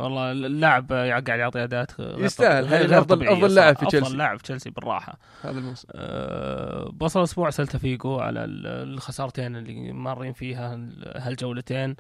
[0.01, 2.65] والله اللاعب قاعد يعطي اداءات يستاهل.
[2.65, 3.77] غير طبيعية أفضل لاعب.
[3.77, 4.07] في تشيلسي.
[4.07, 5.19] افضل لاعب في تشيلسي بالراحة.
[5.43, 5.89] هذا الموسم.
[5.93, 11.97] أه، بصل أسبوع سلتا فيجو على ال- الخسارتين اللي مارين فيها ال- هالجولتين.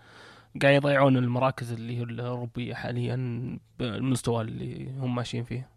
[0.62, 5.68] قاعد يضيعون المراكز اللي هي الأوروبية حاليا بالمستوى اللي هم ماشيين فيه.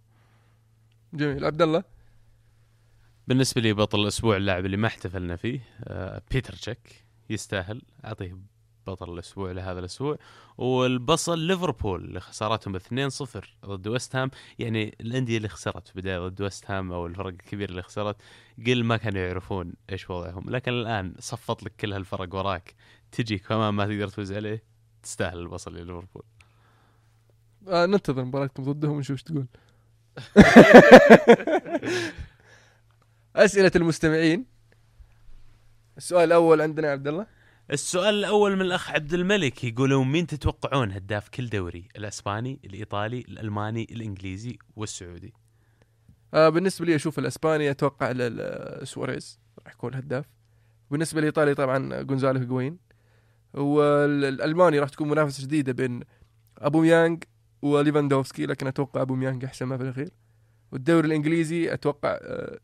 [1.14, 1.46] جميل.
[1.46, 1.84] عبد الله؟
[3.28, 7.04] بالنسبة لي بطل الأسبوع اللاعب اللي ما احتفلنا فيه آه بيتر تشيك.
[7.30, 7.82] يستاهل.
[8.06, 8.38] أعطيه
[8.88, 10.18] بطل الأسبوع لهذا الأسبوع
[10.58, 12.82] والبصل ليفربول لخسارتهم 2-0
[13.66, 14.32] ضد ويست هام.
[14.60, 18.16] يعني الأندية اللي خسرت في البداية ضد ويست هام أو الفرق الكبيره اللي خسرت
[18.66, 20.50] قل ما كانوا يعرفون إيش وضعهم.
[20.50, 22.76] لكن الآن صفط لك كل هالفرق وراك
[23.12, 24.64] تجي كمان ما تقدر تفوز عليه
[25.04, 26.24] تستاهل البصل لليفربول.
[27.68, 29.46] آه ننتظر مباراتكم ضدهم ونشوف إيش تقول.
[33.36, 34.46] أسئلة المستمعين.
[35.98, 37.26] السؤال الأول عندنا عبد الله.
[37.72, 43.88] السؤال الأول من الأخ عبد الملك يقولون مين تتوقعون هداف كل دوري؟ الأسباني الإيطالي الألماني
[43.91, 45.34] الإنجليزي والسعودي.
[46.34, 46.95] آه بالنسبة لي
[47.72, 50.26] أتوقع ل- ل- سواريز راح يكون هداف.
[50.91, 52.78] بالنسبة للإيطالي طبعا جونزالو هيغوين
[53.53, 55.99] والألماني راح تكون منافسة شديدة بين
[56.57, 57.24] ابوميانج
[57.61, 60.09] وليفاندوفسكي لكن أتوقع ابوميانج يحسمها في الأخير.
[60.72, 62.59] والدوري الإنجليزي أتوقع آه،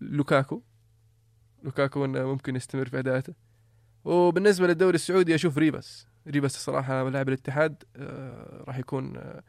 [0.00, 0.62] لوكاكو.
[1.62, 3.34] لوكاكو إنه ممكن يستمر في اداءاته
[4.04, 9.42] وبالنسبة للدوري السعودي أشوف ريفاس ريفاس الصراحه لاعب الاتحاد آه، راح يكون آه،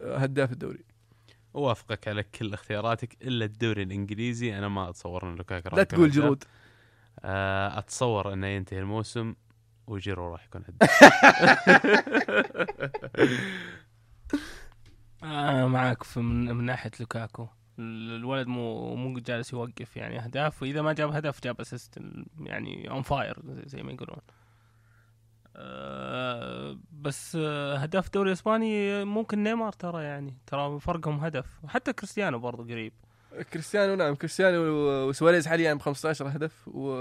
[0.00, 0.84] هداف الدوري.
[1.54, 4.58] أوافقك على كل اختياراتك إلا الدوري الإنجليزي.
[4.58, 6.10] أنا ما أتصور إن لوكاكو راح لا تقول.
[6.10, 6.44] جيرو.
[7.20, 9.34] آه، أتصور إنه ينتهي الموسم
[9.86, 10.90] وجيرو راح يكون هداف.
[15.72, 17.48] معك في من, من ناحية لوكاكو.
[17.78, 22.00] الولد مو مو جالس يوقف يعني أهداف وإذا ما جاب هدف جاب assist
[22.40, 24.18] يعني on fire زي ما يقولون.
[25.56, 31.46] أه بس آه، هداف الدوري الإسباني ممكن نيمار ترى يعني ترى فرقهم هدف.
[31.68, 32.92] حتى كريستيانو برضو قريب.
[33.52, 34.62] كريستيانو نعم كريستيانو
[35.08, 36.94] وسواريز حاليا ب 15 هدف و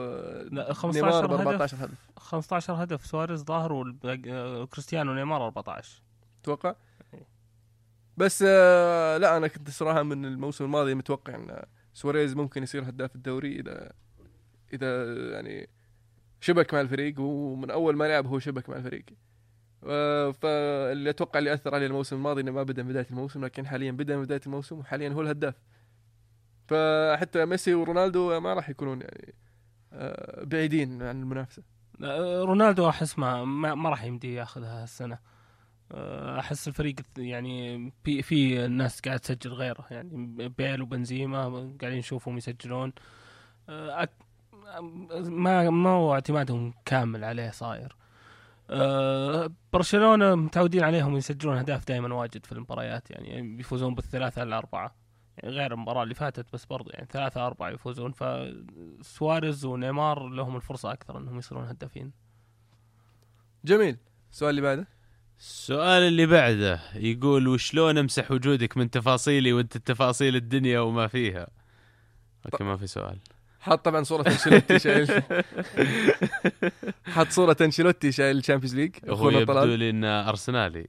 [0.52, 1.48] لا 15 نيمار ب هدف.
[1.48, 2.10] 14 هدف.
[2.18, 6.02] 15 هدف سواريز ظاهر وكريستيانو ونيمار 14
[6.42, 6.76] أتوقع
[8.18, 13.16] بس آه، لا أنا كنت صراحة من الموسم الماضي متوقع إن سواريز ممكن يصير هداف
[13.16, 13.92] الدوري إذا
[14.74, 15.70] إذا يعني
[16.42, 19.06] شبك مع الفريق ومن أول ما لعب هو شبك مع الفريق.
[19.84, 23.68] آه، فاللي أتوقع اللي أثر عليه الموسم الماضي إنه ما بدأ من بداية الموسم لكن
[23.68, 25.56] حاليا بدأ من بداية الموسم وحاليا هو الهداف.
[26.68, 29.36] فحتى ميسي ورونالدو ما راح يكونون يعني
[29.94, 31.64] آه، بعيدين عن المنافسة.
[32.44, 35.16] رونالدو أحس ما ما, راح يمدي ياخذها هالسنة.
[35.16, 35.20] أه،
[36.40, 39.86] أحس الفريق يعني في في ناس قاعد تسجل غيره.
[39.92, 41.44] يعني بيل وبنزيما
[41.82, 42.94] قاعدين نشوفهم يسجلون.
[43.70, 44.10] أه، أك-
[45.30, 47.96] ما ما هو اعتمادهم كامل عليه صاير.
[48.70, 53.12] أه، برشلونة متعودين عليهم يسجلون أهداف دائما واجد في المباريات.
[53.12, 54.96] يعني بيفوزون بالثلاثة الأربعة.
[55.38, 56.90] يعني غير المباراة اللي فاتت بس برضو.
[56.90, 58.12] يعني ثلاثة أربعة يفوزون.
[58.12, 62.12] فسواريز ونيمار لهم الفرصة أكثر أنهم يصيرون هدافين.
[63.66, 63.98] جميل.
[64.32, 64.88] السؤال اللي بعده؟
[65.42, 71.48] السؤال اللي بعده يقول وشلون امسح وجودك من تفاصيلي وانت تفاصيل الدنيا وما فيها؟
[72.46, 73.18] okay ما في سؤال.
[73.60, 75.24] حاط طبعا صورة أنشيلوتي شايل.
[77.06, 80.88] حط صورة أنشيلوتي شايل ال Champions League هو أخونا يبدو لي إنه أرسنالي.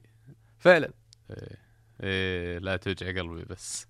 [0.59, 0.91] فعلا.
[1.31, 1.57] إيه.
[2.03, 3.87] إيه لا توجع قلبي بس.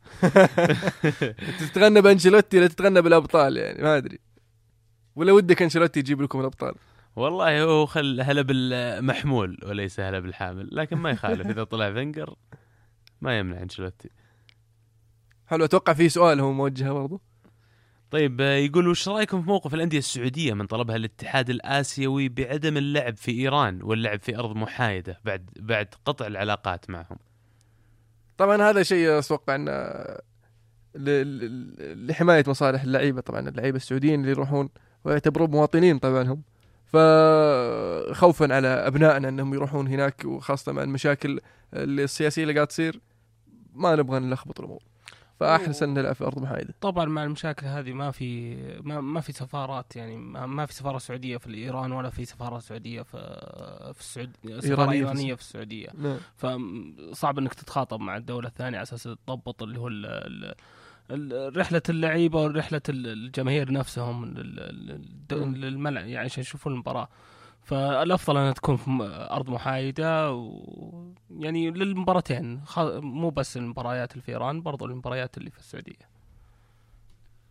[1.59, 4.19] تتغنى بأنشيلوتي ولا تتغنى بالأبطال يعني ما أدري.
[5.15, 6.75] ولا ودك أنشيلوتي يجيب لكم الأبطال.
[7.15, 11.47] والله هو خل هلا بالمحمول وليس هلا بالحامل لكن ما يخالف.
[11.47, 12.35] إذا طلع فنجر
[13.21, 14.09] ما يمنع انشيلوتي
[15.47, 17.21] حلو أتوقع في سؤال هو موجهه برضو؟
[18.11, 23.17] طيب آه، يقول وش رأيكم في موقف الأندية السعودية من طلبها الاتحاد الآسيوي بعدم اللعب
[23.17, 27.17] في إيران واللعب في أرض محايدة بعد بعد قطع العلاقات معهم؟
[28.37, 29.71] طبعا هذا شيء أتوقع انه
[30.95, 33.21] ل- لحماية مصالح اللعيبة.
[33.21, 34.69] طبعا اللعيبة السعوديين اللي يروحون
[35.03, 36.41] ويعتبرون مواطنين طبعا هم.
[36.93, 41.39] فخوفا على أبنائنا أنهم يروحون هناك وخاصة مع المشاكل
[41.73, 42.99] السياسية اللي قاعد تصير
[43.73, 44.79] ما نبغى نلخبط الأمور.
[45.39, 46.73] فأحسن نلعب في أرض محايدة.
[46.81, 50.97] طبعا مع المشاكل هذه ما في ما, ما في سفارات يعني ما, ما في سفارة
[50.97, 53.17] سعودية في ايران ولا في سفارة سعودية في
[53.93, 54.29] في السعود
[54.59, 55.87] سفارة إيرانية في إيرانية في السعودية.
[55.97, 56.17] نعم.
[56.37, 60.55] فصعب إنك تتخاطب مع الدولة الثانية على أساس تضبط اللي هو ال-
[61.57, 64.33] رحلة اللعيبة ورحلة ال- الجماهير نفسهم.
[65.31, 67.07] للملعب يعني عشان يشوفون المباراة.
[67.61, 68.91] فالأفضل انها تكون في
[69.31, 75.59] أرض محايدة و يعني للمباراتين مو بس المباريات اللي في إيران برضو المباريات اللي في
[75.59, 76.13] السعودية.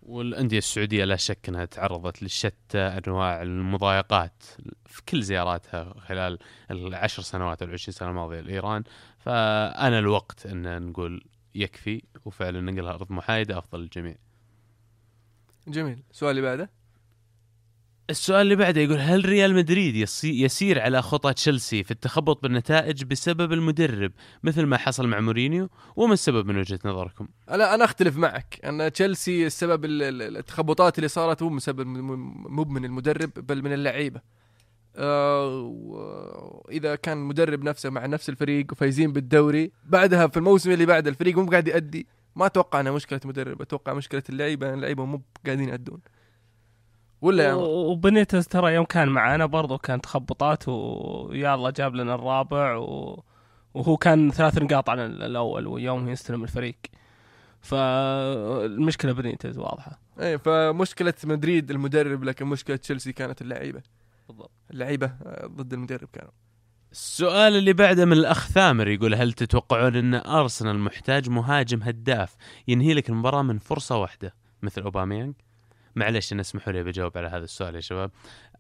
[0.03, 4.42] والأندية السعودية لا شك أنها تعرضت لشتى أنواع المضايقات
[4.86, 6.38] في كل زياراتها خلال
[6.70, 8.82] العشر سنوات أو العشرين سنة الماضية لإيران.
[9.18, 11.24] فأنا الوقت أن نقول
[11.55, 14.14] يكفي وفعلا ننقلها أرض محايدة أفضل للجميع.
[15.68, 16.03] جميل.
[16.11, 16.70] السؤال اللي بعده؟
[18.11, 23.05] السؤال اللي بعده يقول هل ريال مدريد يسي- يسير على خطى تشيلسي في التخبط بالنتائج
[23.05, 28.16] بسبب المدرب مثل ما حصل مع مورينيو؟ وما السبب من وجهة نظركم؟ أنا أنا أختلف
[28.16, 28.61] معك.
[28.64, 33.62] أن تشيلسي السبب ال- ال- التخبطات اللي صارت مو من سبب مو من المدرب بل
[33.62, 34.20] من اللعيبة.
[35.61, 41.38] وإذا كان المدرب نفسه مع نفس الفريق وفايزين بالدوري بعدها في الموسم اللي بعد الفريق
[41.38, 42.07] مو قاعد يأدي.
[42.36, 46.01] ما أتوقع إنها مشكلة مدرب أتوقع مشكلة اللعيبة اللعيبة مو قاعدين يأدون.
[47.20, 53.22] ولا؟ و- وبنيتز ترى يوم كان معانا برضو كان تخبطات ويلا جاب لنا الرابع و...
[53.74, 56.76] وهو كان ثلاث نقاط عن ال- الأول ويوم يستلم الفريق.
[57.61, 59.99] فالمشكلة بنيتز واضحة.
[60.20, 63.82] إيه فمشكلة مدريد المدرب لكن مشكلة تشيلسي كانت اللعيبة.
[64.28, 64.50] بالضبط.
[64.70, 66.30] اللعيبة آه، ضد المدرب كانوا.
[66.92, 72.36] السؤال اللي بعده من الأخ ثامر يقول هل تتوقعون إن أرسنال محتاج مهاجم هداف
[72.68, 75.34] ينهي لك المباراة من فرصة واحدة مثل أوباميانج؟
[75.96, 78.10] معلش أنا اسمحوا لي بجاوب على هذا السؤال يا شباب.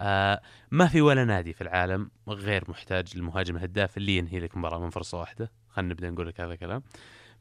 [0.00, 4.78] آه ما في ولا نادي في العالم غير محتاج للمهاجم الهداف اللي ينهي لك مباراة
[4.78, 5.52] من فرصة واحدة.
[5.68, 6.82] خلينا نبدأ نقول لك هذا الكلام.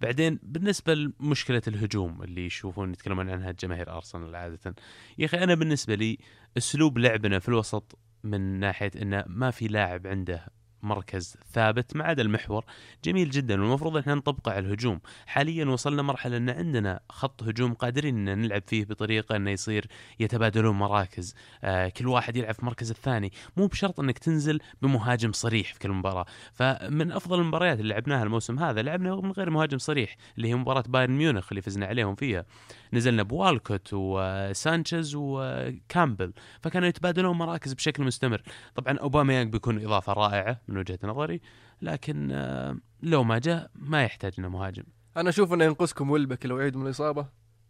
[0.02, 4.76] بعدين بالنسبة لمشكلة الهجوم اللي يشوفون يتكلمون عنها جماهير أرسنال عادة
[5.18, 6.18] يا أخي أنا بالنسبة لي
[6.58, 10.46] أسلوب لعبنا في الوسط من ناحية أنه ما في لاعب عنده
[10.84, 12.66] مركز ثابت ما عدا المحور.
[13.04, 13.62] جميل جدا.
[13.62, 15.00] والمفروض إحنا نطبقه على الهجوم.
[15.26, 19.88] حاليا وصلنا مرحلة إن عندنا خط هجوم قادرين إن نلعب فيه بطريقة إنه يصير
[20.20, 21.36] يتبادلون مراكز.
[21.64, 23.32] آه كل واحد يلعب في مركز الثاني.
[23.58, 26.26] مو بشرط إنك تنزل بمهاجم صريح في كل مباراة.
[26.54, 30.84] فمن أفضل المباريات اللي لعبناها الموسم هذا لعبنا من غير مهاجم صريح اللي هي مباراة
[30.88, 32.46] بايرن ميونخ اللي فزنا عليهم فيها.
[32.94, 38.42] نزلنا بوالكوت وسانشيز وكامبل فكانوا يتبادلون مراكز بشكل مستمر.
[38.76, 40.62] طبعا اوباما بيكون إضافة رائعة.
[40.72, 41.42] من وجهة نظري
[41.82, 44.84] لكن آه، لو ما جاء ما يحتاج لنا مهاجم.
[45.18, 47.26] أنا أشوف إنه ينقصكم ويلبك لو يعيد من الإصابة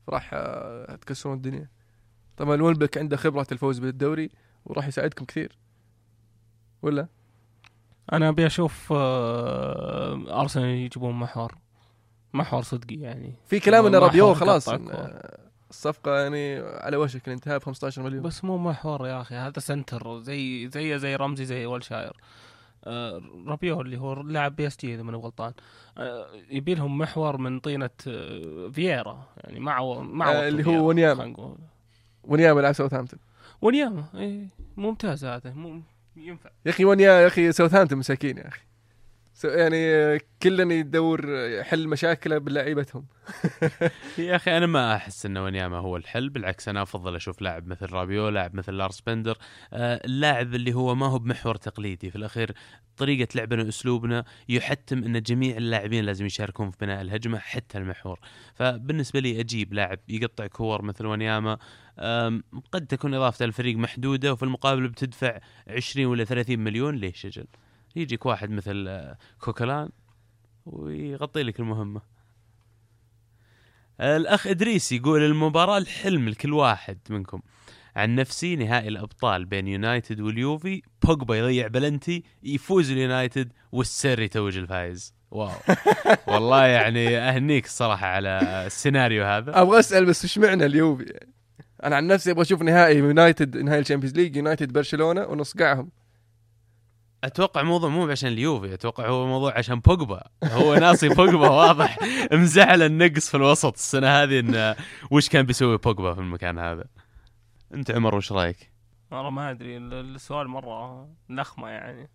[0.09, 1.69] راح آه، تكسرون الدنيا.
[2.37, 4.29] طبعا ويلبك عنده خبرة الفوز بالدوري
[4.65, 5.57] وراح يساعدكم كثير.
[6.81, 7.07] ولا؟
[8.13, 11.57] أنا أبي أشوف آه، أرسنال يجيبون محور.
[12.33, 13.35] محور صدقي يعني.
[13.45, 14.69] في كلام ان رابيو خلاص
[15.69, 18.23] الصفقة يعني على وشك الانتهاء ب 15 مليون.
[18.23, 22.40] بس مو محور يا أخي هذا center زي زي زي رمزي زي ويلشير آه
[23.47, 25.53] رابيو اللي هو لاعب PSG إذا ماني غلطان.
[25.97, 29.27] آه يبي لهم محور من طينة آه فييرا.
[29.37, 31.55] يعني مع مع آه، اللي هو وانياما.
[32.23, 33.19] وانياما يلعب ساوثهامبتون.
[33.61, 35.81] وانياما اي ممتاز هذا مو
[36.15, 36.49] ينفع.
[36.65, 38.61] يا أخي وانيا يا أخي ساوثهامبتون مساكين يا أخي.
[39.43, 43.05] يعني آه، كلنا يدور يحل مشاكله بلعيبتهم.
[44.17, 47.85] يا أخي أنا ما أحس ان ونياما هو الحل بالعكس أنا أفضل أشوف لاعب مثل
[47.91, 49.37] رابيو لاعب مثل لارس بندر
[49.73, 52.09] آه، اللاعب اللي هو ما هو بمحور تقليدي.
[52.09, 52.51] في الأخير
[52.97, 58.19] طريقة لعبنا وأسلوبنا يحتم إن جميع اللاعبين لازم يشاركون في بناء الهجمة حتى المحور.
[58.55, 61.57] فبالنسبة لي أجيب لاعب يقطع كور مثل ونياما
[62.71, 67.45] قد تكون اضافته للفريق محدودة وفي المقابل بتدفع 20 ولا 30 مليون ليش أجل؟
[67.95, 69.89] يجيك واحد مثل آه، كوكلان
[70.65, 72.01] ويغطي لك المهمة.
[74.01, 77.41] الأخ إدريس يقول المباراة الحلم لكل واحد منكم.
[77.95, 84.57] عن نفسي نهائي الأبطال بين يونايتد واليوفي بوجبا يضيع بلنتي يفوز اليونايتد وال Sir يتوج
[84.57, 85.13] الفايز.
[85.31, 85.51] wow.
[86.27, 89.61] والله يعني أهنيك الصراحة على السيناريو هذا.
[89.61, 91.19] أبغى أسأل بس وش معنى اليوفي؟
[91.83, 95.89] أنا عن نفسي أبغى أشوف نهائي يونايتد نهائي ال Champions League يونايتد برشلونة ونصقعهم
[97.23, 100.23] أتوقع موضوع مو عشان اليوفي أتوقع هو موضوع عشان بوجبا.
[100.43, 101.97] هو ناصي بوجبا واضح
[102.33, 104.75] مزعل النقص في الوسط السنة هذه إن
[105.11, 106.83] وش كان بيسوي بوجبا في المكان هذا؟
[107.73, 108.71] أنت عمر وش رأيك؟
[109.11, 112.09] والله ما أدري ال- السؤال مرة لخمه يعني.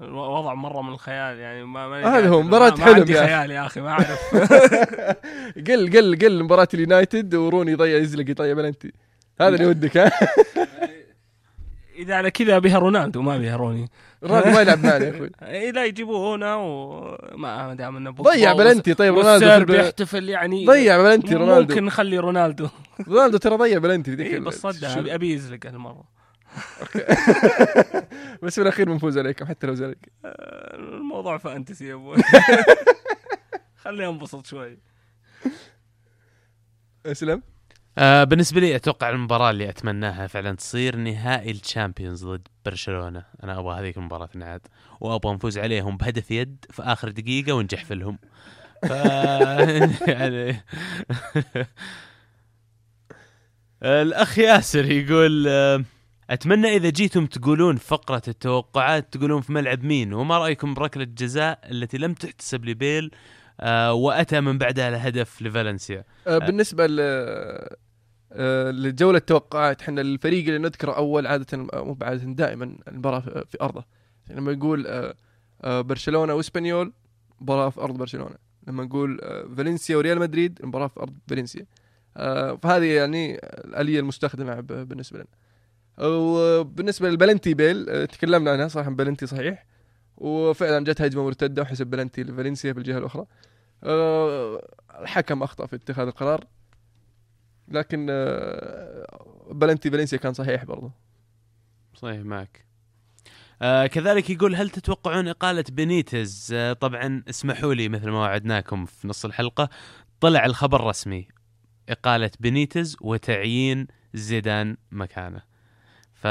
[0.00, 3.26] الوضع مرة من الخيال يعني ما ما هذا هو، ما- مباراة حلم عندي يا.
[3.26, 4.20] خيال يا أخي ما أعرف.
[5.68, 8.92] قل قل قل مباراة اليونايتد وروني يضيع يزلق يضيع بلنتي
[9.40, 10.10] هذا اللي ودك ها؟
[11.96, 13.88] إذا على كذا بها رونالدو ما بها روني.
[14.22, 15.30] رونالدو ما يلعب معنا يا أخوي.
[15.42, 18.94] إيه لا يجيبوه هنا وما دام إنه ضيع بلنتي.
[18.94, 21.74] طيب رونالدو بيحتفل يعني ضيع بلنتي رونالدو.
[21.74, 22.68] ممكن نخلي رونالدو.
[23.08, 26.04] رونالدو ترى ضيع بلنتي ذيك إيه بس أبي- أبي يزلق هالمرة.
[28.42, 29.96] بس في الأخير بنفوز عليكم حتى لو زلق.
[30.24, 32.16] آه، الموضوع fantasy يا أبوي.
[33.82, 34.78] خليني أنبسط شوي.
[37.06, 37.42] أسلم.
[37.98, 43.80] آه بالنسبة لي أتوقع المباراة اللي أتمناها فعلا تصير نهائي الشامبيونز ضد برشلونة، أنا أبغى
[43.80, 44.60] هذيك المباراة تنعاد
[45.00, 48.18] وأبغى نفوز عليهم بهدف يد في آخر دقيقة ونجحفلهم.
[48.82, 48.90] ف
[50.08, 50.56] يعني
[53.82, 55.84] الأخ ياسر يقول آه،
[56.30, 61.98] أتمنى إذا جيتم تقولون فقرة التوقعات تقولون في ملعب مين وما رأيكم بركلة جزاء التي
[61.98, 63.10] لم تحتسب لبيل
[63.60, 66.04] آه وأتى من بعدها الهدف لفالنسيا.
[66.26, 66.86] آه، بالنسبة
[68.70, 69.82] لجوله التوقعات.
[69.82, 73.84] إحنا الفريق اللي نذكره أول عادة آه، مو بعادة دائما المباراة في أرضه.
[74.30, 75.14] لما نقول آه،
[75.62, 76.92] آه، برشلونة وإسبانيول
[77.40, 78.36] مباراة في أرض برشلونة.
[78.66, 81.66] لما نقول آه، فالنسيا وريال مدريد مباراة في أرض فالنسيا.
[82.16, 85.28] آه، فهذه يعني الآلية المستخدمة بالنسبة لنا.
[85.98, 89.66] وبالنسبة للبلنتي بيل آه، تكلمنا عنها صراحة بلنتي صحيح.
[90.16, 93.26] وفعلا جت هجمة مرتدة وحسب بلنتي لفالنسيا في الجهه الأخرى.
[93.84, 94.68] آه،
[95.00, 96.44] الحكم أخطأ في اتخاذ القرار.
[97.68, 100.90] لكن آه، بلنتي فالنسيا كان صحيح برضه
[101.94, 102.66] صحيح معك.
[103.62, 109.08] آه كذلك يقول هل تتوقعون إقالة بينيتز آه طبعا اسمحوا لي مثل ما وعدناكم في
[109.08, 109.68] نص الحلقة.
[110.20, 111.28] طلع الخبر رسمي.
[111.88, 115.42] إقالة بينيتز وتعيين زيدان مكانه.
[116.14, 116.26] ف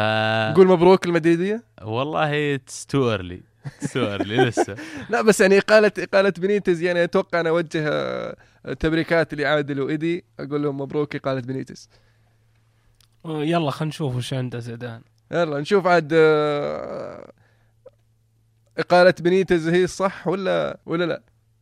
[0.52, 3.41] نقول مبروك المدريديه والله it's too early
[3.93, 4.76] too early لسه؟
[5.09, 8.36] لا بس يعني اقاله اقاله بنيتز يعني أتوقع أنا أوجه آه،
[8.80, 10.24] تبريكات لعادل وإيدي.
[10.39, 11.89] أقول لهم مبروك اقاله بنيتز.
[13.26, 15.01] يلا خلينا نشوف وش عنده زيدان.
[15.32, 17.32] يلا نشوف عاد آه،
[18.78, 21.22] إقالة بنيتز هي الصح ولا ولا لا؟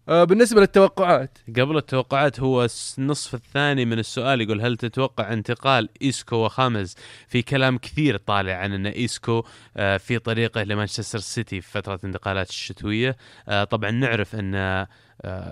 [0.09, 1.37] آه، بالنسبة للتوقعات.
[1.59, 6.95] قبل التوقعات هو النصف الثاني من السؤال يقول هل تتوقع انتقال إيسكو وخامز؟
[7.27, 9.43] في كلام كثير طالع عن أن إيسكو
[9.77, 13.15] آه، في طريقه لمانشستر سيتي في فترة انتقالات الشتوية.
[13.47, 14.85] آه، طبعا نعرف أن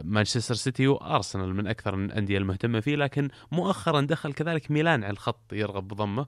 [0.03, 5.53] مانشستر سيتي وأرسنال من أكثر الأندية المهتمة فيه لكن مؤخرا دخل كذلك ميلان على الخط
[5.53, 6.25] يرغب بضمه.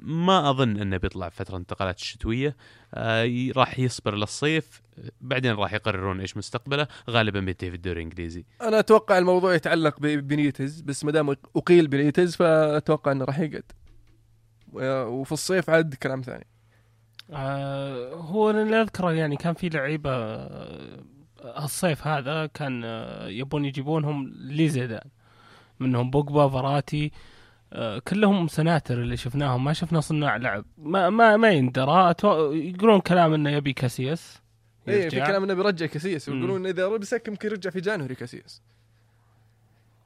[0.00, 2.56] ما أظن أنه بيطلع فترة الانتقالات الشتوية.
[2.94, 4.82] آه، راح يصبر للصيف
[5.20, 8.44] بعدين راح يقررون إيش مستقبله غالبا بينتهي في الدوري الإنجليزي.
[8.62, 13.72] أنا أتوقع الموضوع يتعلق ببنيتز بس ما دام أقيل بنيتز فأتوقع أنه راح يقعد.
[15.08, 16.46] وفي الصيف عاد كلام ثاني.
[17.30, 20.10] آه هو اللي أذكره يعني كان في لعيبة
[21.44, 25.08] الصيف هذا كان آه، يبون يجيبونهم لزيدان
[25.80, 27.12] منهم بوجبا فراتي
[27.72, 29.64] آه، كلهم سناتر اللي شفناهم.
[29.64, 30.64] ما شفنا صناع لعب.
[30.78, 32.10] ما ما ما يندرى.
[32.10, 32.52] أتو...
[32.52, 34.42] يقولون كلام إنه يبي كاسياس.
[34.88, 35.16] اي في.
[35.20, 36.28] كلام إنه بيرجع كاسياس.
[36.28, 38.62] ويقولون إذا ربسك يمكن يرجع في جانوري كاسياس.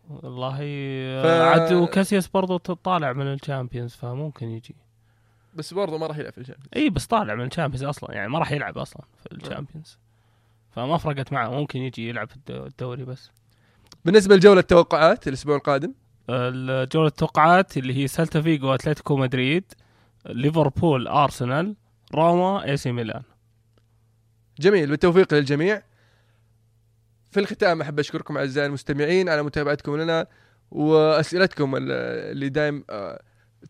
[0.09, 0.57] والله
[1.23, 1.41] ف- ف...
[1.43, 4.77] عاد وكاسياس برضو طالع من ال Champions فممكن يجي.
[5.55, 6.69] بس برضه ما راح يلعب في ال Champions.
[6.77, 8.15] إي بس طالع من ال Champions أصلا.
[8.15, 9.99] يعني ما راح يلعب أصلا في ال Champions.
[10.79, 11.51] فما فرقت معه.
[11.51, 13.31] ممكن يجي يلعب الدوري بس.
[14.05, 15.95] بالنسبة لجولة التوقعات الأسبوع القادم؟
[16.31, 19.65] الجولة التوقعات اللي هي سيلتا فيجو أتلتيكو مدريد
[20.27, 21.77] ليفربول أرسنال
[22.15, 23.23] روما AC ميلان.
[24.61, 24.91] جميل.
[24.91, 25.83] بالتوفيق للجميع.
[27.31, 30.27] في الختام أحب أشكركم أعزائي المستمعين على متابعتكم لنا
[30.71, 31.83] وأسئلتكم ال-
[32.33, 33.23] اللي دايم آه،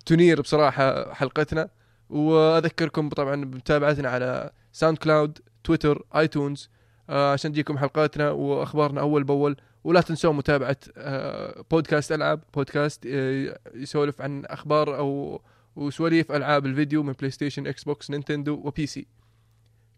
[0.06, 1.68] تنير بصراحة حلقتنا.
[2.10, 6.70] وأذكركم طبعا بمتابعتنا على SoundCloud Twitter iTunes.
[7.08, 9.56] عشان تجيكم حلقاتنا وأخبارنا أول بأول.
[9.84, 15.40] ولا تنسون متابعة آه، بودكاست ألعاب بودكاست آه، يسولف عن أخبار أو
[15.76, 19.06] وسواليف ألعاب الفيديو من PlayStation Xbox Nintendo و PC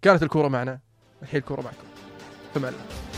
[0.03, 0.81] كانت الكورة معنا
[1.23, 1.85] الحين الكورة معكم.
[2.55, 3.10] فمع الله